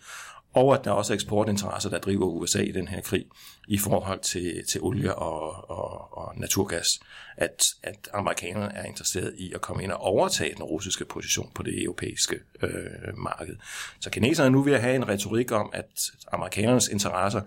og 0.56 0.74
at 0.74 0.84
der 0.84 0.90
også 0.90 1.12
er 1.12 1.14
eksportinteresser, 1.14 1.90
der 1.90 1.98
driver 1.98 2.26
USA 2.26 2.60
i 2.60 2.72
den 2.72 2.88
her 2.88 3.00
krig 3.00 3.24
i 3.68 3.78
forhold 3.78 4.20
til, 4.20 4.64
til 4.68 4.80
olie 4.82 5.14
og, 5.14 5.70
og, 5.70 6.18
og 6.18 6.32
naturgas. 6.36 7.00
At, 7.36 7.64
at 7.82 8.08
amerikanerne 8.14 8.74
er 8.74 8.84
interesseret 8.84 9.34
i 9.38 9.52
at 9.52 9.60
komme 9.60 9.82
ind 9.82 9.92
og 9.92 10.00
overtage 10.00 10.54
den 10.54 10.62
russiske 10.62 11.04
position 11.04 11.50
på 11.54 11.62
det 11.62 11.82
europæiske 11.82 12.36
øh, 12.62 13.18
marked. 13.18 13.56
Så 14.00 14.10
kineserne 14.10 14.46
er 14.46 14.50
nu 14.50 14.62
ved 14.62 14.72
at 14.72 14.80
have 14.80 14.96
en 14.96 15.08
retorik 15.08 15.52
om, 15.52 15.70
at 15.72 16.10
amerikanernes 16.32 16.88
interesser 16.88 17.40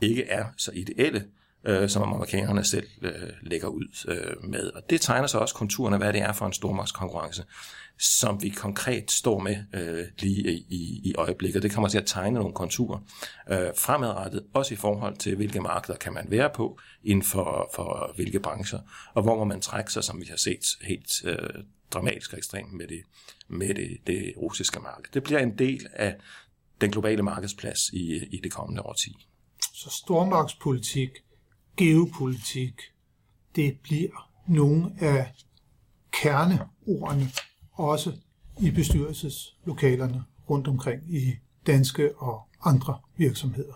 ikke 0.00 0.24
er 0.24 0.44
så 0.56 0.70
ideelle, 0.74 1.24
øh, 1.66 1.88
som 1.88 2.02
amerikanerne 2.02 2.64
selv 2.64 2.86
øh, 3.02 3.12
lægger 3.42 3.68
ud 3.68 4.04
øh, 4.08 4.50
med. 4.50 4.70
Og 4.70 4.82
det 4.90 5.00
tegner 5.00 5.26
så 5.26 5.38
også 5.38 5.54
konturen 5.54 5.94
af, 5.94 6.00
hvad 6.00 6.12
det 6.12 6.20
er 6.20 6.32
for 6.32 6.46
en 6.46 6.52
stormagtskonkurrence, 6.52 7.44
som 7.98 8.42
vi 8.42 8.48
konkret 8.48 9.10
står 9.10 9.38
med 9.38 9.56
øh, 9.74 10.04
lige 10.18 10.52
i, 10.52 11.00
i 11.04 11.14
øjeblikket. 11.14 11.62
Det 11.62 11.72
kommer 11.72 11.88
til 11.88 11.98
at 11.98 12.06
tegne 12.06 12.38
nogle 12.38 12.54
konturer 12.54 12.98
øh, 13.50 13.68
fremadrettet, 13.76 14.44
også 14.54 14.74
i 14.74 14.76
forhold 14.76 15.16
til, 15.16 15.36
hvilke 15.36 15.60
markeder 15.60 15.98
kan 15.98 16.12
man 16.12 16.26
være 16.28 16.50
på, 16.54 16.78
inden 17.04 17.24
for, 17.24 17.70
for 17.74 18.12
hvilke 18.14 18.40
brancher, 18.40 18.78
og 19.14 19.22
hvor 19.22 19.36
må 19.36 19.44
man 19.44 19.60
trække 19.60 19.92
sig, 19.92 20.04
som 20.04 20.20
vi 20.20 20.26
har 20.26 20.36
set 20.36 20.64
helt 20.82 21.24
øh, 21.24 21.62
dramatisk 21.92 22.32
og 22.32 22.38
ekstremt 22.38 22.72
med 22.72 22.86
det, 22.88 23.00
med 23.48 23.74
det, 23.74 23.98
det 24.06 24.32
russiske 24.36 24.80
marked. 24.80 25.12
Det 25.14 25.22
bliver 25.22 25.40
en 25.40 25.58
del 25.58 25.86
af 25.92 26.16
den 26.80 26.90
globale 26.90 27.22
markedsplads 27.22 27.88
i, 27.92 28.24
i 28.30 28.40
det 28.42 28.52
kommende 28.52 28.82
årti. 28.82 29.26
Så 29.74 29.90
stormagtspolitik, 29.90 31.10
geopolitik, 31.76 32.80
det 33.56 33.78
bliver 33.82 34.30
nogle 34.48 34.92
af 35.00 35.32
kerneordene 36.12 37.30
også 37.72 38.12
i 38.60 38.70
bestyrelseslokalerne 38.70 40.24
rundt 40.50 40.68
omkring 40.68 41.16
i 41.16 41.32
danske 41.66 42.16
og 42.16 42.40
andre 42.64 42.98
virksomheder. 43.16 43.72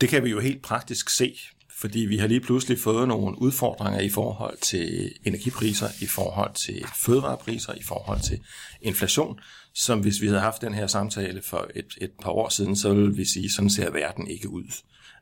Det 0.00 0.08
kan 0.08 0.24
vi 0.24 0.30
jo 0.30 0.40
helt 0.40 0.62
praktisk 0.62 1.10
se, 1.10 1.38
fordi 1.80 2.00
vi 2.00 2.16
har 2.16 2.26
lige 2.26 2.40
pludselig 2.40 2.78
fået 2.78 3.08
nogle 3.08 3.42
udfordringer 3.42 4.00
i 4.00 4.10
forhold 4.10 4.58
til 4.60 5.12
energipriser, 5.24 5.88
i 6.00 6.06
forhold 6.06 6.54
til 6.54 6.84
fødevarepriser, 6.96 7.72
i 7.74 7.82
forhold 7.82 8.20
til 8.20 8.40
inflation, 8.80 9.40
som 9.74 10.00
hvis 10.00 10.20
vi 10.20 10.26
havde 10.26 10.40
haft 10.40 10.62
den 10.62 10.74
her 10.74 10.86
samtale 10.86 11.42
for 11.42 11.70
et, 11.74 11.86
et 12.00 12.10
par 12.22 12.30
år 12.30 12.48
siden, 12.48 12.76
så 12.76 12.94
ville 12.94 13.16
vi 13.16 13.24
sige, 13.24 13.50
sådan 13.50 13.70
ser 13.70 13.90
verden 13.90 14.28
ikke 14.28 14.48
ud. 14.48 14.64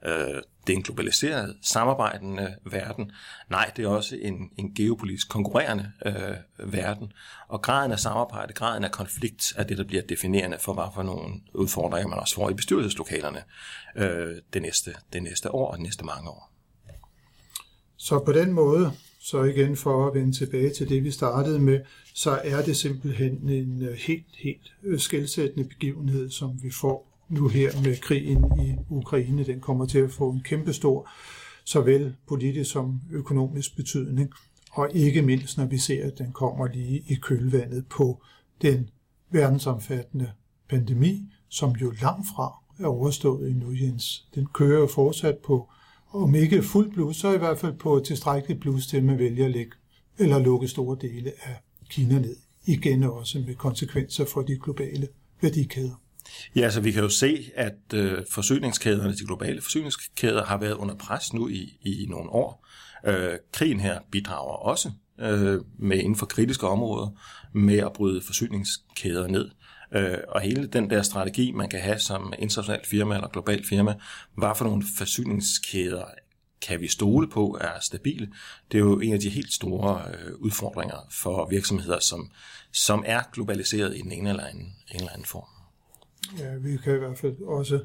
Øh, 0.07 0.43
det 0.71 0.75
er 0.75 0.79
en 0.79 0.83
globaliseret, 0.83 1.57
samarbejdende 1.63 2.43
øh, 2.43 2.73
verden. 2.73 3.13
Nej, 3.51 3.71
det 3.77 3.85
er 3.85 3.89
også 3.89 4.17
en, 4.23 4.51
en 4.59 4.75
geopolitisk 4.75 5.29
konkurrerende 5.29 5.93
øh, 6.07 6.73
verden. 6.73 7.13
Og 7.49 7.63
graden 7.63 7.93
af 7.93 7.99
samarbejde, 7.99 8.53
graden 8.53 8.85
af 8.85 8.91
konflikt 8.91 9.53
er 9.57 9.65
det, 9.65 9.79
der 9.79 9.85
bliver 9.85 10.03
definerende 10.03 10.59
for, 10.61 10.75
hvad 10.75 10.85
for 10.95 11.03
nogle 11.03 11.35
udfordringer 11.55 12.09
man 12.09 12.19
også 12.19 12.35
får 12.35 12.51
i 12.51 12.55
bestyrelseslokalerne 12.55 13.43
øh, 13.97 14.37
det, 14.53 14.63
næste, 14.63 14.95
det 15.13 15.23
næste 15.23 15.55
år 15.55 15.71
og 15.71 15.79
de 15.79 15.83
næste 15.83 16.05
mange 16.05 16.31
år. 16.31 16.53
Så 17.97 18.19
på 18.19 18.33
den 18.33 18.53
måde, 18.53 18.93
så 19.21 19.43
igen 19.43 19.77
for 19.77 20.07
at 20.07 20.15
vende 20.15 20.33
tilbage 20.33 20.71
til 20.75 20.89
det, 20.89 21.05
vi 21.05 21.11
startede 21.11 21.59
med, 21.59 21.81
så 22.15 22.41
er 22.45 22.63
det 22.63 22.77
simpelthen 22.77 23.49
en 23.49 23.83
øh, 23.83 23.93
helt, 23.93 24.37
helt 24.39 24.73
øh, 24.83 24.99
skældsættende 24.99 25.69
begivenhed, 25.69 26.31
som 26.31 26.63
vi 26.63 26.71
får 26.71 27.10
nu 27.31 27.49
her 27.49 27.83
med 27.85 27.97
krigen 27.97 28.45
i 28.67 28.75
Ukraine. 28.89 29.45
Den 29.45 29.61
kommer 29.61 29.87
til 29.87 29.99
at 29.99 30.11
få 30.11 30.31
en 30.31 30.43
kæmpestor 30.45 31.11
såvel 31.65 32.15
politisk 32.29 32.71
som 32.71 33.01
økonomisk 33.11 33.77
betydning, 33.77 34.31
og 34.73 34.89
ikke 34.95 35.23
mindst 35.23 35.59
når 35.59 35.67
vi 35.67 35.79
ser, 35.79 36.07
at 36.07 36.19
den 36.19 36.33
kommer 36.33 36.69
lige 36.69 37.05
i 37.09 37.15
kølvandet 37.15 37.87
på 37.87 38.23
den 38.63 38.91
verdensomfattende 39.31 40.31
pandemi, 40.69 41.33
som 41.49 41.71
jo 41.71 41.93
langt 42.03 42.27
fra 42.35 42.55
er 42.79 42.87
overstået 42.87 43.51
endnu, 43.51 43.73
Jens. 43.73 44.29
Den 44.35 44.47
kører 44.47 44.87
fortsat 44.87 45.39
på, 45.39 45.69
om 46.13 46.35
ikke 46.35 46.63
fuld 46.63 46.93
blus, 46.93 47.17
så 47.17 47.35
i 47.35 47.39
hvert 47.39 47.59
fald 47.59 47.79
på 47.79 48.03
tilstrækkeligt 48.07 48.61
blus 48.61 48.87
til, 48.87 48.97
at 48.97 49.05
man 49.05 49.19
vælger 49.19 49.45
at 49.45 49.51
lægge 49.51 49.73
eller 50.19 50.39
lukke 50.39 50.69
store 50.69 50.97
dele 51.01 51.33
af 51.43 51.57
Kina 51.91 52.19
ned. 52.19 52.37
Igen 52.67 53.03
også 53.03 53.39
med 53.47 53.55
konsekvenser 53.55 54.25
for 54.25 54.43
de 54.43 54.59
globale 54.65 55.09
værdikæder. 55.41 56.01
Ja, 56.57 56.71
så 56.71 56.81
vi 56.81 56.93
kan 56.93 57.03
jo 57.03 57.09
se, 57.09 57.51
at 57.55 57.95
øh, 57.95 58.19
forsyningskæderne, 58.31 59.13
de 59.13 59.27
globale 59.27 59.63
forsyningskæder, 59.63 60.45
har 60.45 60.57
været 60.57 60.75
under 60.75 60.95
pres 60.95 61.33
nu 61.33 61.49
i, 61.49 61.79
i 61.83 62.07
nogle 62.09 62.31
år. 62.31 62.67
Øh, 63.07 63.39
krigen 63.53 63.81
her 63.81 64.01
bidrager 64.11 64.53
også 64.53 64.91
øh, 65.21 65.61
med 65.79 65.99
inden 65.99 66.17
for 66.17 66.27
kritiske 66.27 66.67
områder 66.67 67.09
med 67.55 67.79
at 67.79 67.93
bryde 67.93 68.23
forsyningskæder 68.23 69.27
ned. 69.27 69.51
Øh, 69.95 70.19
og 70.29 70.41
hele 70.41 70.67
den 70.67 70.91
der 70.91 71.03
strategi, 71.03 71.53
man 71.53 71.69
kan 71.69 71.81
have 71.81 71.99
som 71.99 72.33
internationalt 72.39 72.87
firma 72.87 73.15
eller 73.15 73.29
globalt 73.29 73.67
firma, 73.67 73.95
hvad 74.37 74.51
for 74.57 74.65
nogle 74.65 74.85
forsyningskæder 74.99 76.05
kan 76.63 76.81
vi 76.81 76.89
stole 76.89 77.29
på 77.29 77.59
er 77.61 77.81
stabile. 77.81 78.29
Det 78.73 78.79
er 78.79 78.83
jo 78.83 79.01
en 79.01 79.13
af 79.13 79.21
de 79.21 79.29
helt 79.29 79.53
store 79.53 80.03
øh, 80.15 80.35
udfordringer 80.39 80.97
for 81.11 81.49
virksomheder, 81.51 82.01
som, 82.01 82.31
som 82.73 83.05
er 83.07 83.21
globaliseret 83.33 83.97
i 83.97 84.01
den 84.01 84.13
ene 84.13 84.31
eller 84.31 84.45
anden, 84.45 84.77
en 84.91 84.97
eller 84.97 85.13
anden 85.13 85.27
form. 85.27 85.60
Ja, 86.39 86.57
vi 86.57 86.77
kan 86.77 86.95
i 86.95 86.99
hvert 86.99 87.19
fald 87.19 87.43
også 87.43 87.81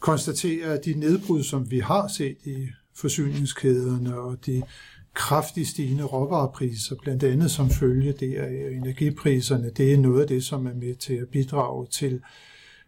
konstatere, 0.00 0.66
at 0.66 0.84
de 0.84 0.94
nedbrud, 0.94 1.42
som 1.42 1.70
vi 1.70 1.78
har 1.78 2.08
set 2.08 2.36
i 2.44 2.68
forsyningskæderne 2.94 4.18
og 4.18 4.46
de 4.46 4.62
kraftigt 5.14 5.68
stigende 5.68 6.04
råvarepriser, 6.04 6.96
blandt 7.02 7.22
andet 7.22 7.50
som 7.50 7.70
følge 7.70 8.12
der 8.12 8.42
af 8.42 8.70
energipriserne, 8.72 9.70
det 9.70 9.92
er 9.92 9.98
noget 9.98 10.20
af 10.20 10.26
det, 10.26 10.44
som 10.44 10.66
er 10.66 10.74
med 10.74 10.94
til 10.94 11.14
at 11.14 11.28
bidrage 11.28 11.86
til, 11.86 12.20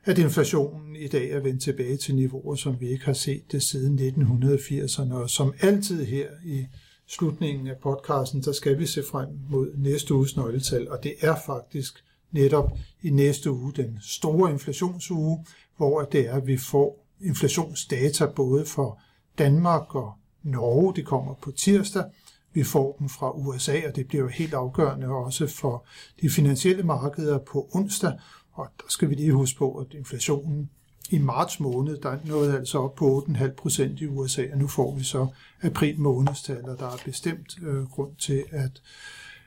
at 0.04 0.18
inflationen 0.18 0.96
i 0.96 1.08
dag 1.08 1.30
er 1.30 1.40
vendt 1.40 1.62
tilbage 1.62 1.96
til 1.96 2.14
niveauer, 2.14 2.54
som 2.54 2.80
vi 2.80 2.88
ikke 2.88 3.04
har 3.04 3.12
set 3.12 3.52
det 3.52 3.62
siden 3.62 3.98
1980'erne, 3.98 5.14
og 5.14 5.30
som 5.30 5.54
altid 5.60 6.04
her 6.04 6.28
i 6.44 6.66
slutningen 7.06 7.66
af 7.66 7.76
podcasten, 7.82 8.42
der 8.42 8.52
skal 8.52 8.78
vi 8.78 8.86
se 8.86 9.02
frem 9.10 9.28
mod 9.50 9.70
næste 9.76 10.14
uges 10.14 10.36
nøgletal, 10.36 10.88
og 10.90 10.98
det 11.02 11.14
er 11.20 11.36
faktisk 11.46 12.03
netop 12.34 12.72
i 13.02 13.10
næste 13.10 13.50
uge, 13.50 13.72
den 13.72 13.98
store 14.02 14.50
inflationsuge, 14.50 15.46
hvor 15.76 16.02
det 16.02 16.28
er, 16.28 16.34
at 16.34 16.46
vi 16.46 16.56
får 16.56 17.06
inflationsdata 17.20 18.26
både 18.26 18.66
for 18.66 18.98
Danmark 19.38 19.94
og 19.94 20.12
Norge, 20.42 20.94
det 20.96 21.06
kommer 21.06 21.34
på 21.34 21.50
tirsdag, 21.50 22.04
vi 22.52 22.64
får 22.64 22.96
dem 22.98 23.08
fra 23.08 23.30
USA, 23.30 23.80
og 23.88 23.96
det 23.96 24.08
bliver 24.08 24.22
jo 24.22 24.28
helt 24.28 24.54
afgørende 24.54 25.06
også 25.06 25.46
for 25.46 25.84
de 26.20 26.30
finansielle 26.30 26.82
markeder 26.82 27.38
på 27.38 27.68
onsdag. 27.72 28.12
Og 28.52 28.68
der 28.78 28.84
skal 28.88 29.10
vi 29.10 29.14
lige 29.14 29.32
huske 29.32 29.58
på, 29.58 29.74
at 29.74 29.86
inflationen 29.94 30.70
i 31.10 31.18
marts 31.18 31.60
måned, 31.60 31.98
der 31.98 32.18
nåede 32.24 32.58
altså 32.58 32.78
op 32.78 32.94
på 32.94 33.26
8,5 33.28 33.54
procent 33.54 34.00
i 34.00 34.06
USA, 34.06 34.46
og 34.52 34.58
nu 34.58 34.68
får 34.68 34.94
vi 34.94 35.04
så 35.04 35.26
april 35.62 36.00
månedstal, 36.00 36.68
og 36.68 36.78
der 36.78 36.86
er 36.86 36.98
bestemt 37.04 37.56
øh, 37.62 37.82
grund 37.82 38.16
til 38.16 38.44
at, 38.50 38.82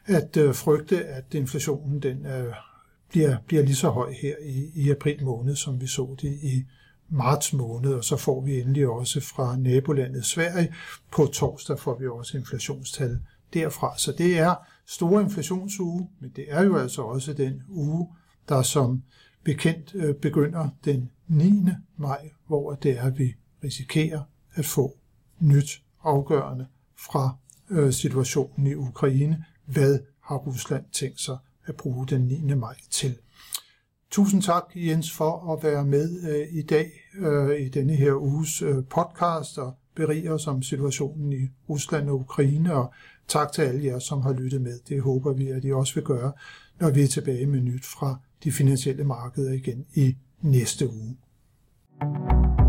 at 0.06 0.38
øh, 0.38 0.56
frygte, 0.56 1.06
at 1.06 1.34
inflationen 1.34 2.02
den 2.02 2.26
øh, 2.26 2.54
bliver, 3.10 3.38
bliver 3.48 3.64
lige 3.64 3.76
så 3.76 3.90
høj 3.90 4.14
her 4.22 4.36
i, 4.46 4.72
i 4.76 4.92
april 4.92 5.24
måned, 5.24 5.56
som 5.56 5.82
vi 5.82 5.88
så 5.88 6.16
det 6.22 6.40
i 6.44 6.64
marts 7.10 7.54
måned, 7.54 7.94
og 7.94 8.04
så 8.04 8.18
får 8.18 8.42
vi 8.42 8.62
endelig 8.62 8.88
også 8.88 9.22
fra 9.22 9.58
nabolandet 9.58 10.26
Sverige. 10.26 10.74
På 11.12 11.26
torsdag 11.26 11.80
får 11.80 12.00
vi 12.00 12.08
også 12.08 12.38
inflationstal 12.38 13.20
derfra. 13.54 13.98
Så 13.98 14.12
det 14.18 14.40
er 14.40 14.56
store 14.86 15.22
inflationsuge, 15.22 16.10
men 16.20 16.32
det 16.36 16.46
er 16.48 16.64
jo 16.64 16.78
altså 16.78 17.02
også 17.02 17.34
den 17.34 17.64
uge, 17.70 18.08
der 18.50 18.62
som 18.62 19.04
bekendt 19.44 19.96
øh, 19.96 20.16
begynder 20.16 20.70
den 20.86 21.10
9. 21.28 21.54
maj, 21.98 22.30
hvor 22.48 22.74
det 22.74 22.98
er, 22.98 23.04
at 23.04 23.20
vi 23.20 23.36
risikerer 23.64 24.22
at 24.54 24.66
få 24.66 24.98
nyt 25.40 25.82
afgørende 26.04 26.68
fra 26.96 27.36
øh, 27.70 27.94
situationen 27.94 28.68
i 28.68 28.74
Ukraine. 28.74 29.46
Hvad 29.66 30.00
har 30.22 30.36
Rusland 30.36 30.86
tænkt 30.92 31.22
sig 31.22 31.38
at 31.68 31.76
bruge 31.76 32.08
den 32.08 32.22
9. 32.22 32.54
maj 32.54 32.76
til? 32.90 33.16
Tusind 34.12 34.42
tak, 34.42 34.64
Jens, 34.76 35.12
for 35.12 35.54
at 35.54 35.64
være 35.64 35.86
med 35.86 36.30
øh, 36.30 36.60
i 36.60 36.62
dag 36.62 36.92
øh, 37.20 37.60
i 37.60 37.70
denne 37.70 37.96
her 37.96 38.14
uges 38.14 38.62
øh, 38.62 38.84
podcast 38.90 39.58
og 39.58 39.74
berige 39.96 40.34
os 40.34 40.48
om 40.48 40.64
situationen 40.64 41.34
i 41.34 41.50
Rusland 41.70 42.10
og 42.10 42.20
Ukraine, 42.20 42.74
og 42.74 42.94
tak 43.28 43.52
til 43.52 43.62
alle 43.62 43.86
jer, 43.86 44.00
som 44.00 44.22
har 44.22 44.34
lyttet 44.34 44.62
med. 44.62 44.80
Det 44.90 45.02
håber 45.02 45.34
vi, 45.34 45.48
at 45.48 45.66
I 45.66 45.72
også 45.72 45.94
vil 45.94 46.04
gøre, 46.04 46.32
når 46.80 46.90
vi 46.90 47.04
er 47.04 47.08
tilbage 47.08 47.46
med 47.46 47.62
nyt 47.62 47.86
fra 47.86 48.20
de 48.44 48.52
finansielle 48.52 49.04
markeder 49.04 49.54
igen 49.54 49.86
i 49.94 50.16
næste 50.42 50.88
uge. 50.88 51.18
thank 52.00 52.60
you 52.60 52.67